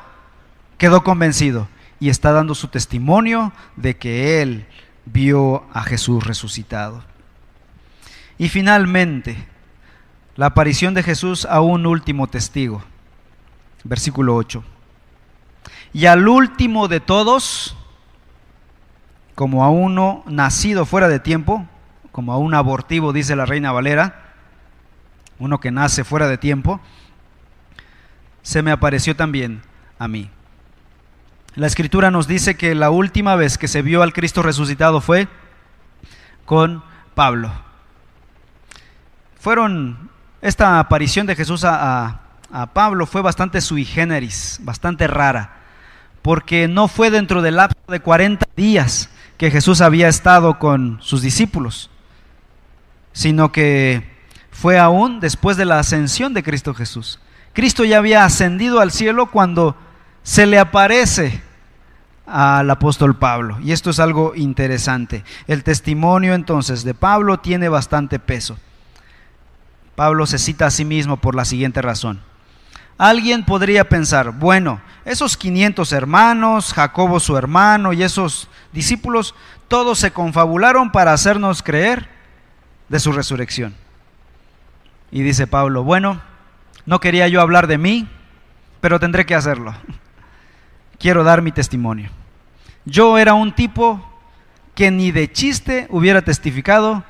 [0.77, 1.69] quedó convencido
[2.01, 4.67] y está dando su testimonio de que él
[5.05, 7.05] vio a Jesús resucitado.
[8.39, 9.47] Y finalmente,
[10.35, 12.83] la aparición de Jesús a un último testigo.
[13.85, 14.65] Versículo 8.
[15.93, 17.77] Y al último de todos,
[19.35, 21.67] como a uno nacido fuera de tiempo,
[22.13, 24.35] como a un abortivo, dice la reina Valera,
[25.39, 26.81] uno que nace fuera de tiempo,
[28.43, 29.63] se me apareció también
[29.99, 30.31] a mí.
[31.57, 35.29] La escritura nos dice que la última vez que se vio al Cristo resucitado fue
[36.45, 36.85] con
[37.15, 37.51] Pablo.
[39.41, 40.11] Fueron,
[40.41, 42.21] esta aparición de Jesús a,
[42.53, 45.60] a Pablo fue bastante sui generis, bastante rara,
[46.23, 51.23] porque no fue dentro del lapso de 40 días que Jesús había estado con sus
[51.23, 51.91] discípulos,
[53.13, 54.05] sino que
[54.51, 57.21] fue aún después de la ascensión de Cristo Jesús.
[57.53, 59.77] Cristo ya había ascendido al cielo cuando
[60.23, 61.43] se le aparece
[62.27, 63.59] al apóstol Pablo.
[63.61, 65.25] Y esto es algo interesante.
[65.47, 68.59] El testimonio entonces de Pablo tiene bastante peso.
[69.97, 72.21] Pablo se cita a sí mismo por la siguiente razón.
[73.01, 79.35] Alguien podría pensar, bueno, esos 500 hermanos, Jacobo su hermano y esos discípulos,
[79.69, 82.11] todos se confabularon para hacernos creer
[82.91, 83.75] de su resurrección.
[85.11, 86.21] Y dice Pablo, bueno,
[86.85, 88.07] no quería yo hablar de mí,
[88.83, 89.75] pero tendré que hacerlo.
[90.99, 92.11] Quiero dar mi testimonio.
[92.85, 94.07] Yo era un tipo
[94.75, 97.03] que ni de chiste hubiera testificado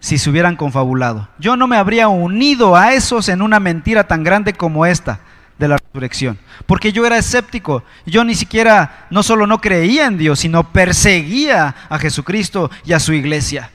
[0.00, 1.28] si se hubieran confabulado.
[1.38, 5.20] Yo no me habría unido a esos en una mentira tan grande como esta
[5.58, 10.16] de la resurrección, porque yo era escéptico, yo ni siquiera, no solo no creía en
[10.16, 13.70] Dios, sino perseguía a Jesucristo y a su iglesia.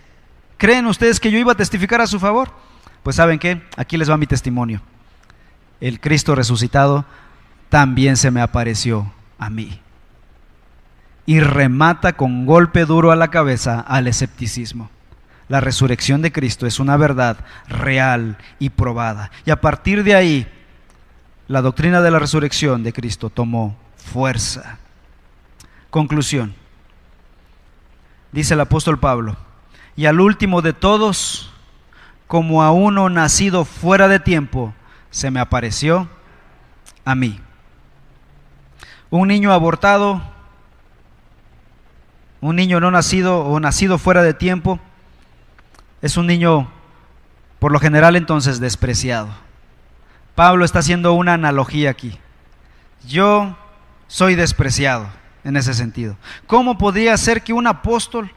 [0.57, 2.51] ¿Creen ustedes que yo iba a testificar a su favor?
[3.03, 4.81] Pues saben qué, aquí les va mi testimonio.
[5.81, 7.03] El Cristo resucitado
[7.67, 9.81] también se me apareció a mí
[11.25, 14.89] y remata con golpe duro a la cabeza al escepticismo.
[15.53, 17.37] La resurrección de Cristo es una verdad
[17.67, 19.29] real y probada.
[19.45, 20.47] Y a partir de ahí,
[21.47, 24.79] la doctrina de la resurrección de Cristo tomó fuerza.
[25.91, 26.55] Conclusión.
[28.31, 29.37] Dice el apóstol Pablo,
[29.95, 31.53] y al último de todos,
[32.25, 34.73] como a uno nacido fuera de tiempo,
[35.11, 36.09] se me apareció
[37.05, 37.39] a mí.
[39.11, 40.19] Un niño abortado
[42.41, 44.79] un niño no nacido o nacido fuera de tiempo
[46.03, 46.69] es un niño,
[47.59, 49.29] por lo general entonces, despreciado.
[50.35, 52.19] Pablo está haciendo una analogía aquí.
[53.07, 53.57] Yo
[54.07, 55.07] soy despreciado
[55.45, 56.17] en ese sentido.
[56.45, 58.29] ¿Cómo podría ser que un apóstol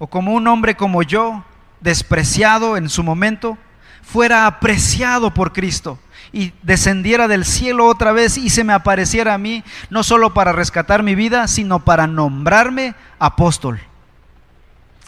[0.00, 1.44] o como un hombre como yo,
[1.80, 3.56] despreciado en su momento,
[4.02, 5.98] fuera apreciado por Cristo?
[6.34, 10.52] y descendiera del cielo otra vez y se me apareciera a mí, no solo para
[10.52, 13.80] rescatar mi vida, sino para nombrarme apóstol.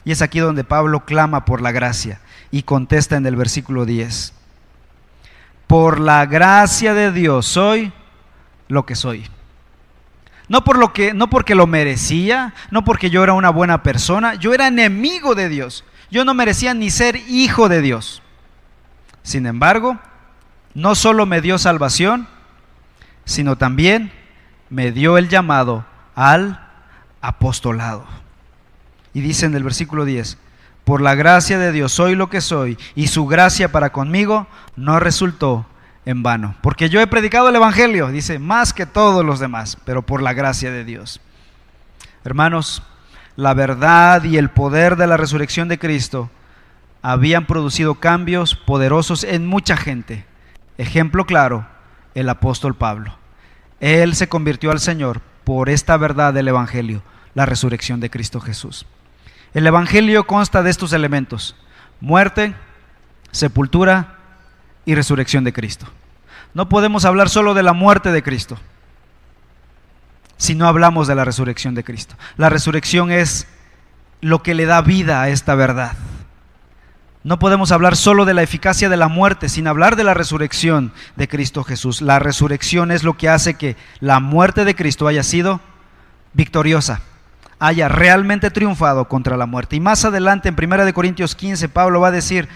[0.05, 4.33] Y es aquí donde Pablo clama por la gracia y contesta en el versículo 10.
[5.67, 7.93] Por la gracia de Dios soy
[8.69, 9.27] lo que soy.
[10.49, 14.35] No, por lo que, no porque lo merecía, no porque yo era una buena persona,
[14.35, 15.85] yo era enemigo de Dios.
[16.11, 18.23] Yo no merecía ni ser hijo de Dios.
[19.23, 19.99] Sin embargo,
[20.75, 22.29] no solo me dio salvación,
[23.25, 24.13] sino también
[24.69, 26.61] me dio el llamado al
[27.23, 28.05] apostolado.
[29.15, 30.37] Y dice en el versículo 10,
[30.85, 34.47] por la gracia de Dios soy lo que soy, y su gracia para conmigo
[34.77, 35.65] no resultó
[36.05, 36.57] en vano.
[36.61, 40.35] Porque yo he predicado el Evangelio, dice, más que todos los demás, pero por la
[40.35, 41.21] gracia de Dios.
[42.25, 42.83] Hermanos,
[43.37, 46.29] la verdad y el poder de la resurrección de Cristo
[47.01, 50.27] habían producido cambios poderosos en mucha gente
[50.77, 51.67] Ejemplo claro,
[52.15, 53.17] el apóstol Pablo.
[53.79, 57.03] Él se convirtió al Señor por esta verdad del Evangelio,
[57.35, 58.87] la resurrección de Cristo Jesús.
[59.55, 61.57] El Evangelio consta de estos elementos,
[62.01, 62.55] muerte,
[63.31, 64.17] sepultura
[64.85, 65.87] y resurrección de Cristo.
[66.55, 68.59] No podemos hablar solo de la muerte de Cristo
[70.37, 72.17] si no hablamos de la resurrección de Cristo.
[72.37, 73.47] La resurrección es
[74.21, 75.93] lo que le da vida a esta verdad.
[77.23, 80.93] No podemos hablar solo de la eficacia de la muerte sin hablar de la resurrección
[81.17, 82.03] de Cristo Jesús.
[82.03, 85.61] La resurrección es lo que hace que la muerte de Cristo haya sido
[86.35, 87.01] victoriosa,
[87.59, 89.77] haya realmente triunfado contra la muerte.
[89.77, 92.49] Y más adelante en 1 Corintios 15 Pablo va a decir,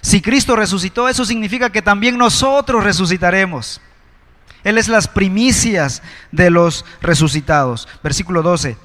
[0.00, 3.80] si Cristo resucitó, eso significa que también nosotros resucitaremos.
[4.62, 6.02] Él es las primicias
[6.32, 7.88] de los resucitados.
[8.02, 8.76] Versículo 12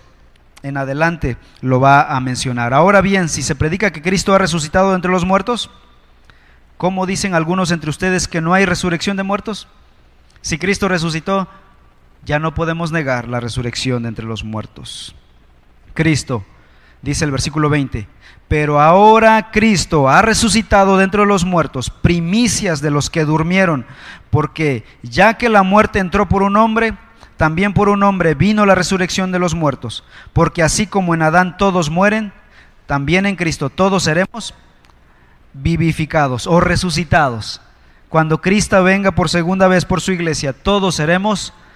[0.64, 2.74] en adelante lo va a mencionar.
[2.74, 5.70] Ahora bien, si se predica que Cristo ha resucitado entre los muertos,
[6.78, 9.68] ¿cómo dicen algunos entre ustedes que no hay resurrección de muertos?
[10.42, 11.48] Si Cristo resucitó,
[12.26, 15.16] ya no podemos negar la resurrección de entre los muertos.
[16.00, 16.46] Cristo,
[17.02, 18.08] dice el versículo 20,
[18.48, 23.86] pero ahora Cristo ha resucitado dentro de los muertos, primicias de los que durmieron,
[24.30, 26.94] porque ya que la muerte entró por un hombre,
[27.36, 31.58] también por un hombre vino la resurrección de los muertos, porque así como en Adán
[31.58, 32.32] todos mueren,
[32.86, 34.54] también en Cristo todos seremos
[35.52, 37.60] vivificados o resucitados.
[38.08, 41.69] Cuando Cristo venga por segunda vez por su iglesia, todos seremos resucitados.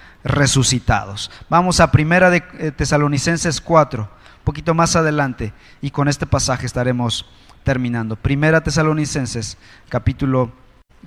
[1.49, 6.65] Vamos a Primera de eh, Tesalonicenses 4, un poquito más adelante, y con este pasaje
[6.65, 7.25] estaremos
[7.63, 8.15] terminando.
[8.15, 9.57] Primera Tesalonicenses,
[9.89, 10.51] capítulo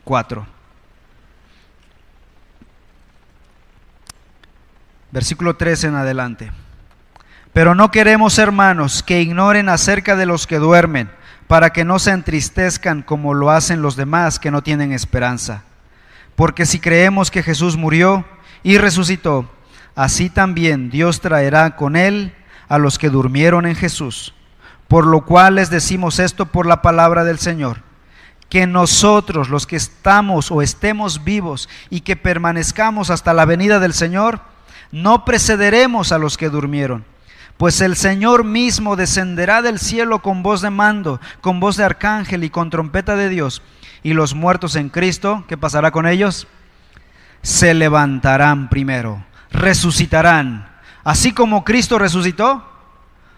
[0.04, 0.46] 4.
[5.12, 6.52] Versículo 13 en adelante.
[7.54, 11.10] Pero no queremos, hermanos, que ignoren acerca de los que duermen,
[11.46, 15.62] para que no se entristezcan como lo hacen los demás que no tienen esperanza.
[16.34, 18.26] Porque si creemos que Jesús murió
[18.66, 19.48] y resucitó,
[19.94, 22.34] así también Dios traerá con él
[22.68, 24.34] a los que durmieron en Jesús.
[24.88, 27.82] Por lo cual les decimos esto por la palabra del Señor,
[28.48, 33.92] que nosotros los que estamos o estemos vivos y que permanezcamos hasta la venida del
[33.92, 34.40] Señor,
[34.90, 37.04] no precederemos a los que durmieron
[37.56, 42.44] pues el Señor mismo descenderá del cielo con voz de mando, con voz de arcángel
[42.44, 43.62] y con trompeta de Dios.
[44.02, 46.46] Y los muertos en Cristo, ¿qué pasará con ellos?
[47.46, 50.68] Se levantarán primero, resucitarán.
[51.04, 52.68] Así como Cristo resucitó,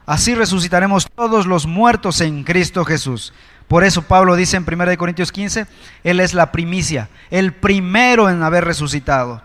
[0.06, 3.34] así resucitaremos todos los muertos en Cristo Jesús.
[3.68, 5.66] Por eso Pablo dice en 1 Corintios 15,
[6.04, 9.42] Él es la primicia, el primero en haber resucitado.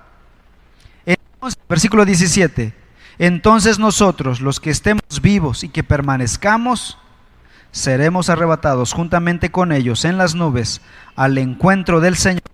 [1.05, 2.73] Entonces, versículo 17,
[3.19, 6.97] entonces nosotros, los que estemos vivos y que permanezcamos,
[7.73, 10.79] seremos arrebatados juntamente con ellos en las nubes
[11.17, 12.52] al encuentro del Señor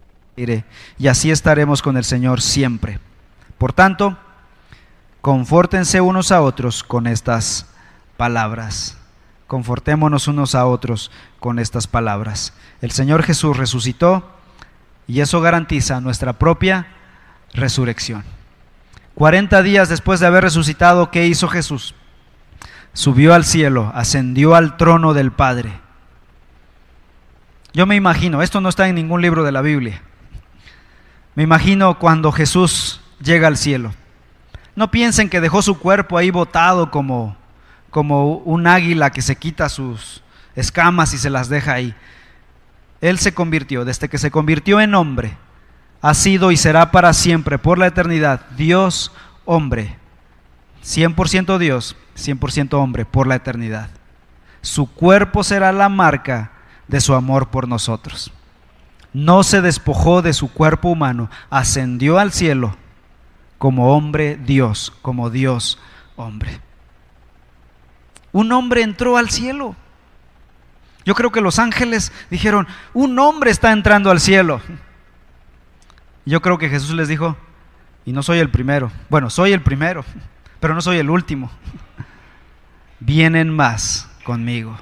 [0.98, 3.00] y así estaremos con el Señor siempre.
[3.58, 4.18] Por tanto,
[5.22, 7.68] confórtense unos a otros con estas
[8.18, 8.98] palabras.
[9.48, 12.54] Confortémonos unos a otros con estas palabras.
[12.82, 14.30] El Señor Jesús resucitó
[15.08, 16.88] y eso garantiza nuestra propia
[17.54, 18.24] resurrección.
[19.16, 21.96] 40 días después de haber resucitado, ¿qué hizo Jesús?
[22.94, 25.80] Subió al cielo, ascendió al trono del Padre.
[27.74, 30.02] Yo me imagino, esto no está en ningún libro de la Biblia.
[31.40, 33.94] Me imagino cuando Jesús llega al cielo.
[34.76, 37.38] No piensen que dejó su cuerpo ahí botado como,
[37.92, 40.22] como un águila que se quita sus
[40.54, 41.96] escamas y se las deja ahí.
[43.00, 45.38] Él se convirtió, desde que se convirtió en hombre,
[46.02, 49.14] ha sido y será para siempre, por la eternidad, Dios
[49.46, 49.96] hombre.
[50.84, 53.90] 100% Dios, 100% hombre, por la eternidad.
[54.62, 56.52] Su cuerpo será la marca
[56.90, 58.30] de su amor por nosotros.
[59.14, 62.76] No se despojó de su cuerpo humano, ascendió al cielo
[63.60, 65.80] como hombre Dios, como Dios
[66.16, 66.62] hombre.
[68.32, 69.76] Un hombre entró al cielo.
[71.06, 74.62] Yo creo que los ángeles dijeron, un hombre está entrando al cielo.
[76.26, 77.36] Yo creo que Jesús les dijo,
[78.06, 80.06] y no soy el primero, bueno, soy el primero,
[80.60, 81.52] pero no soy el último.
[83.00, 84.78] Vienen más conmigo,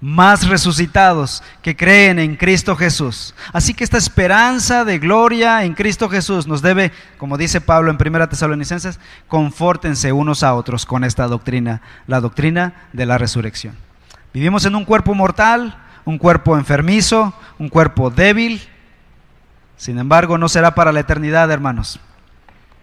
[0.00, 3.34] más resucitados que creen en Cristo Jesús.
[3.52, 7.98] Así que esta esperanza de gloria en Cristo Jesús nos debe, como dice Pablo en
[8.00, 13.74] 1 Tesalonicenses, confórtense unos a otros con esta doctrina, la doctrina de la resurrección.
[14.32, 18.62] Vivimos en un cuerpo mortal, un cuerpo enfermizo, un cuerpo débil,
[19.78, 22.00] sin embargo, no será para la eternidad, hermanos.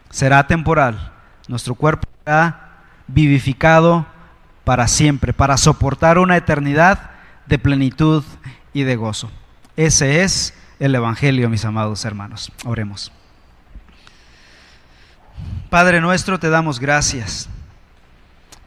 [0.10, 1.12] Será temporal.
[1.50, 4.08] Nuestro cuerpo será vivificado
[4.66, 7.12] para siempre, para soportar una eternidad
[7.46, 8.24] de plenitud
[8.74, 9.32] y de gozo.
[9.78, 12.52] Ese es el Evangelio, mis amados hermanos.
[12.66, 13.12] Oremos.
[15.70, 17.48] Padre nuestro, te damos gracias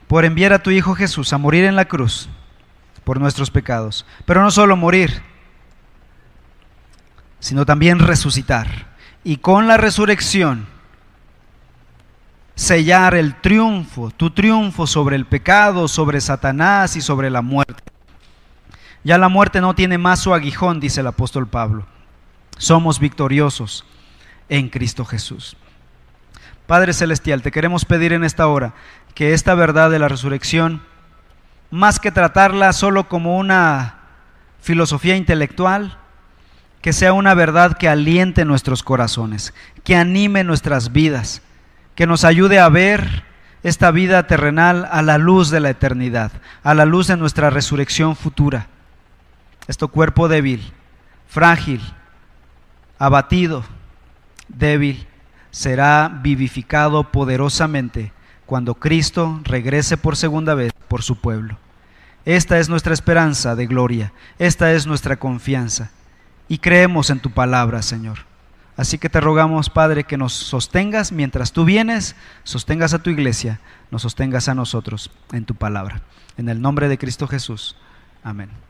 [0.07, 2.29] por enviar a tu Hijo Jesús a morir en la cruz
[3.05, 4.07] por nuestros pecados.
[4.25, 5.23] Pero no solo morir,
[7.41, 8.87] sino también resucitar.
[9.25, 10.67] Y con la resurrección
[12.59, 17.85] sellar el triunfo, tu triunfo sobre el pecado, sobre Satanás y sobre la muerte.
[19.05, 21.87] Ya la muerte no tiene más su aguijón, dice el apóstol Pablo.
[22.59, 23.85] Somos victoriosos
[24.49, 25.57] en Cristo Jesús.
[26.67, 28.75] Padre Celestial, te queremos pedir en esta hora
[29.15, 30.83] que esta verdad de la resurrección,
[31.71, 34.01] más que tratarla solo como una
[34.61, 35.97] filosofía intelectual,
[36.83, 39.55] que sea una verdad que aliente nuestros corazones,
[39.85, 41.41] que anime nuestras vidas,
[41.99, 43.25] que nos ayude a ver
[43.65, 46.31] esta vida terrenal a la luz de la eternidad,
[46.63, 48.69] a la luz de nuestra resurrección futura.
[49.67, 50.63] Este cuerpo débil,
[51.27, 51.81] frágil,
[53.01, 53.65] abatido,
[54.47, 55.09] débil,
[55.51, 58.13] será vivificado poderosamente
[58.47, 61.59] cuando Cristo regrese por segunda vez por su pueblo.
[62.25, 65.91] Esta es nuestra esperanza de gloria, esta es nuestra confianza.
[66.47, 68.28] Y creemos en tu palabra, Señor.
[68.79, 72.15] Así que te rogamos, Padre, que nos sostengas mientras tú vienes,
[72.45, 73.59] sostengas a tu iglesia,
[73.91, 76.03] nos sostengas a nosotros en tu palabra.
[76.37, 77.75] En el nombre de Cristo Jesús.
[78.23, 78.68] Amén.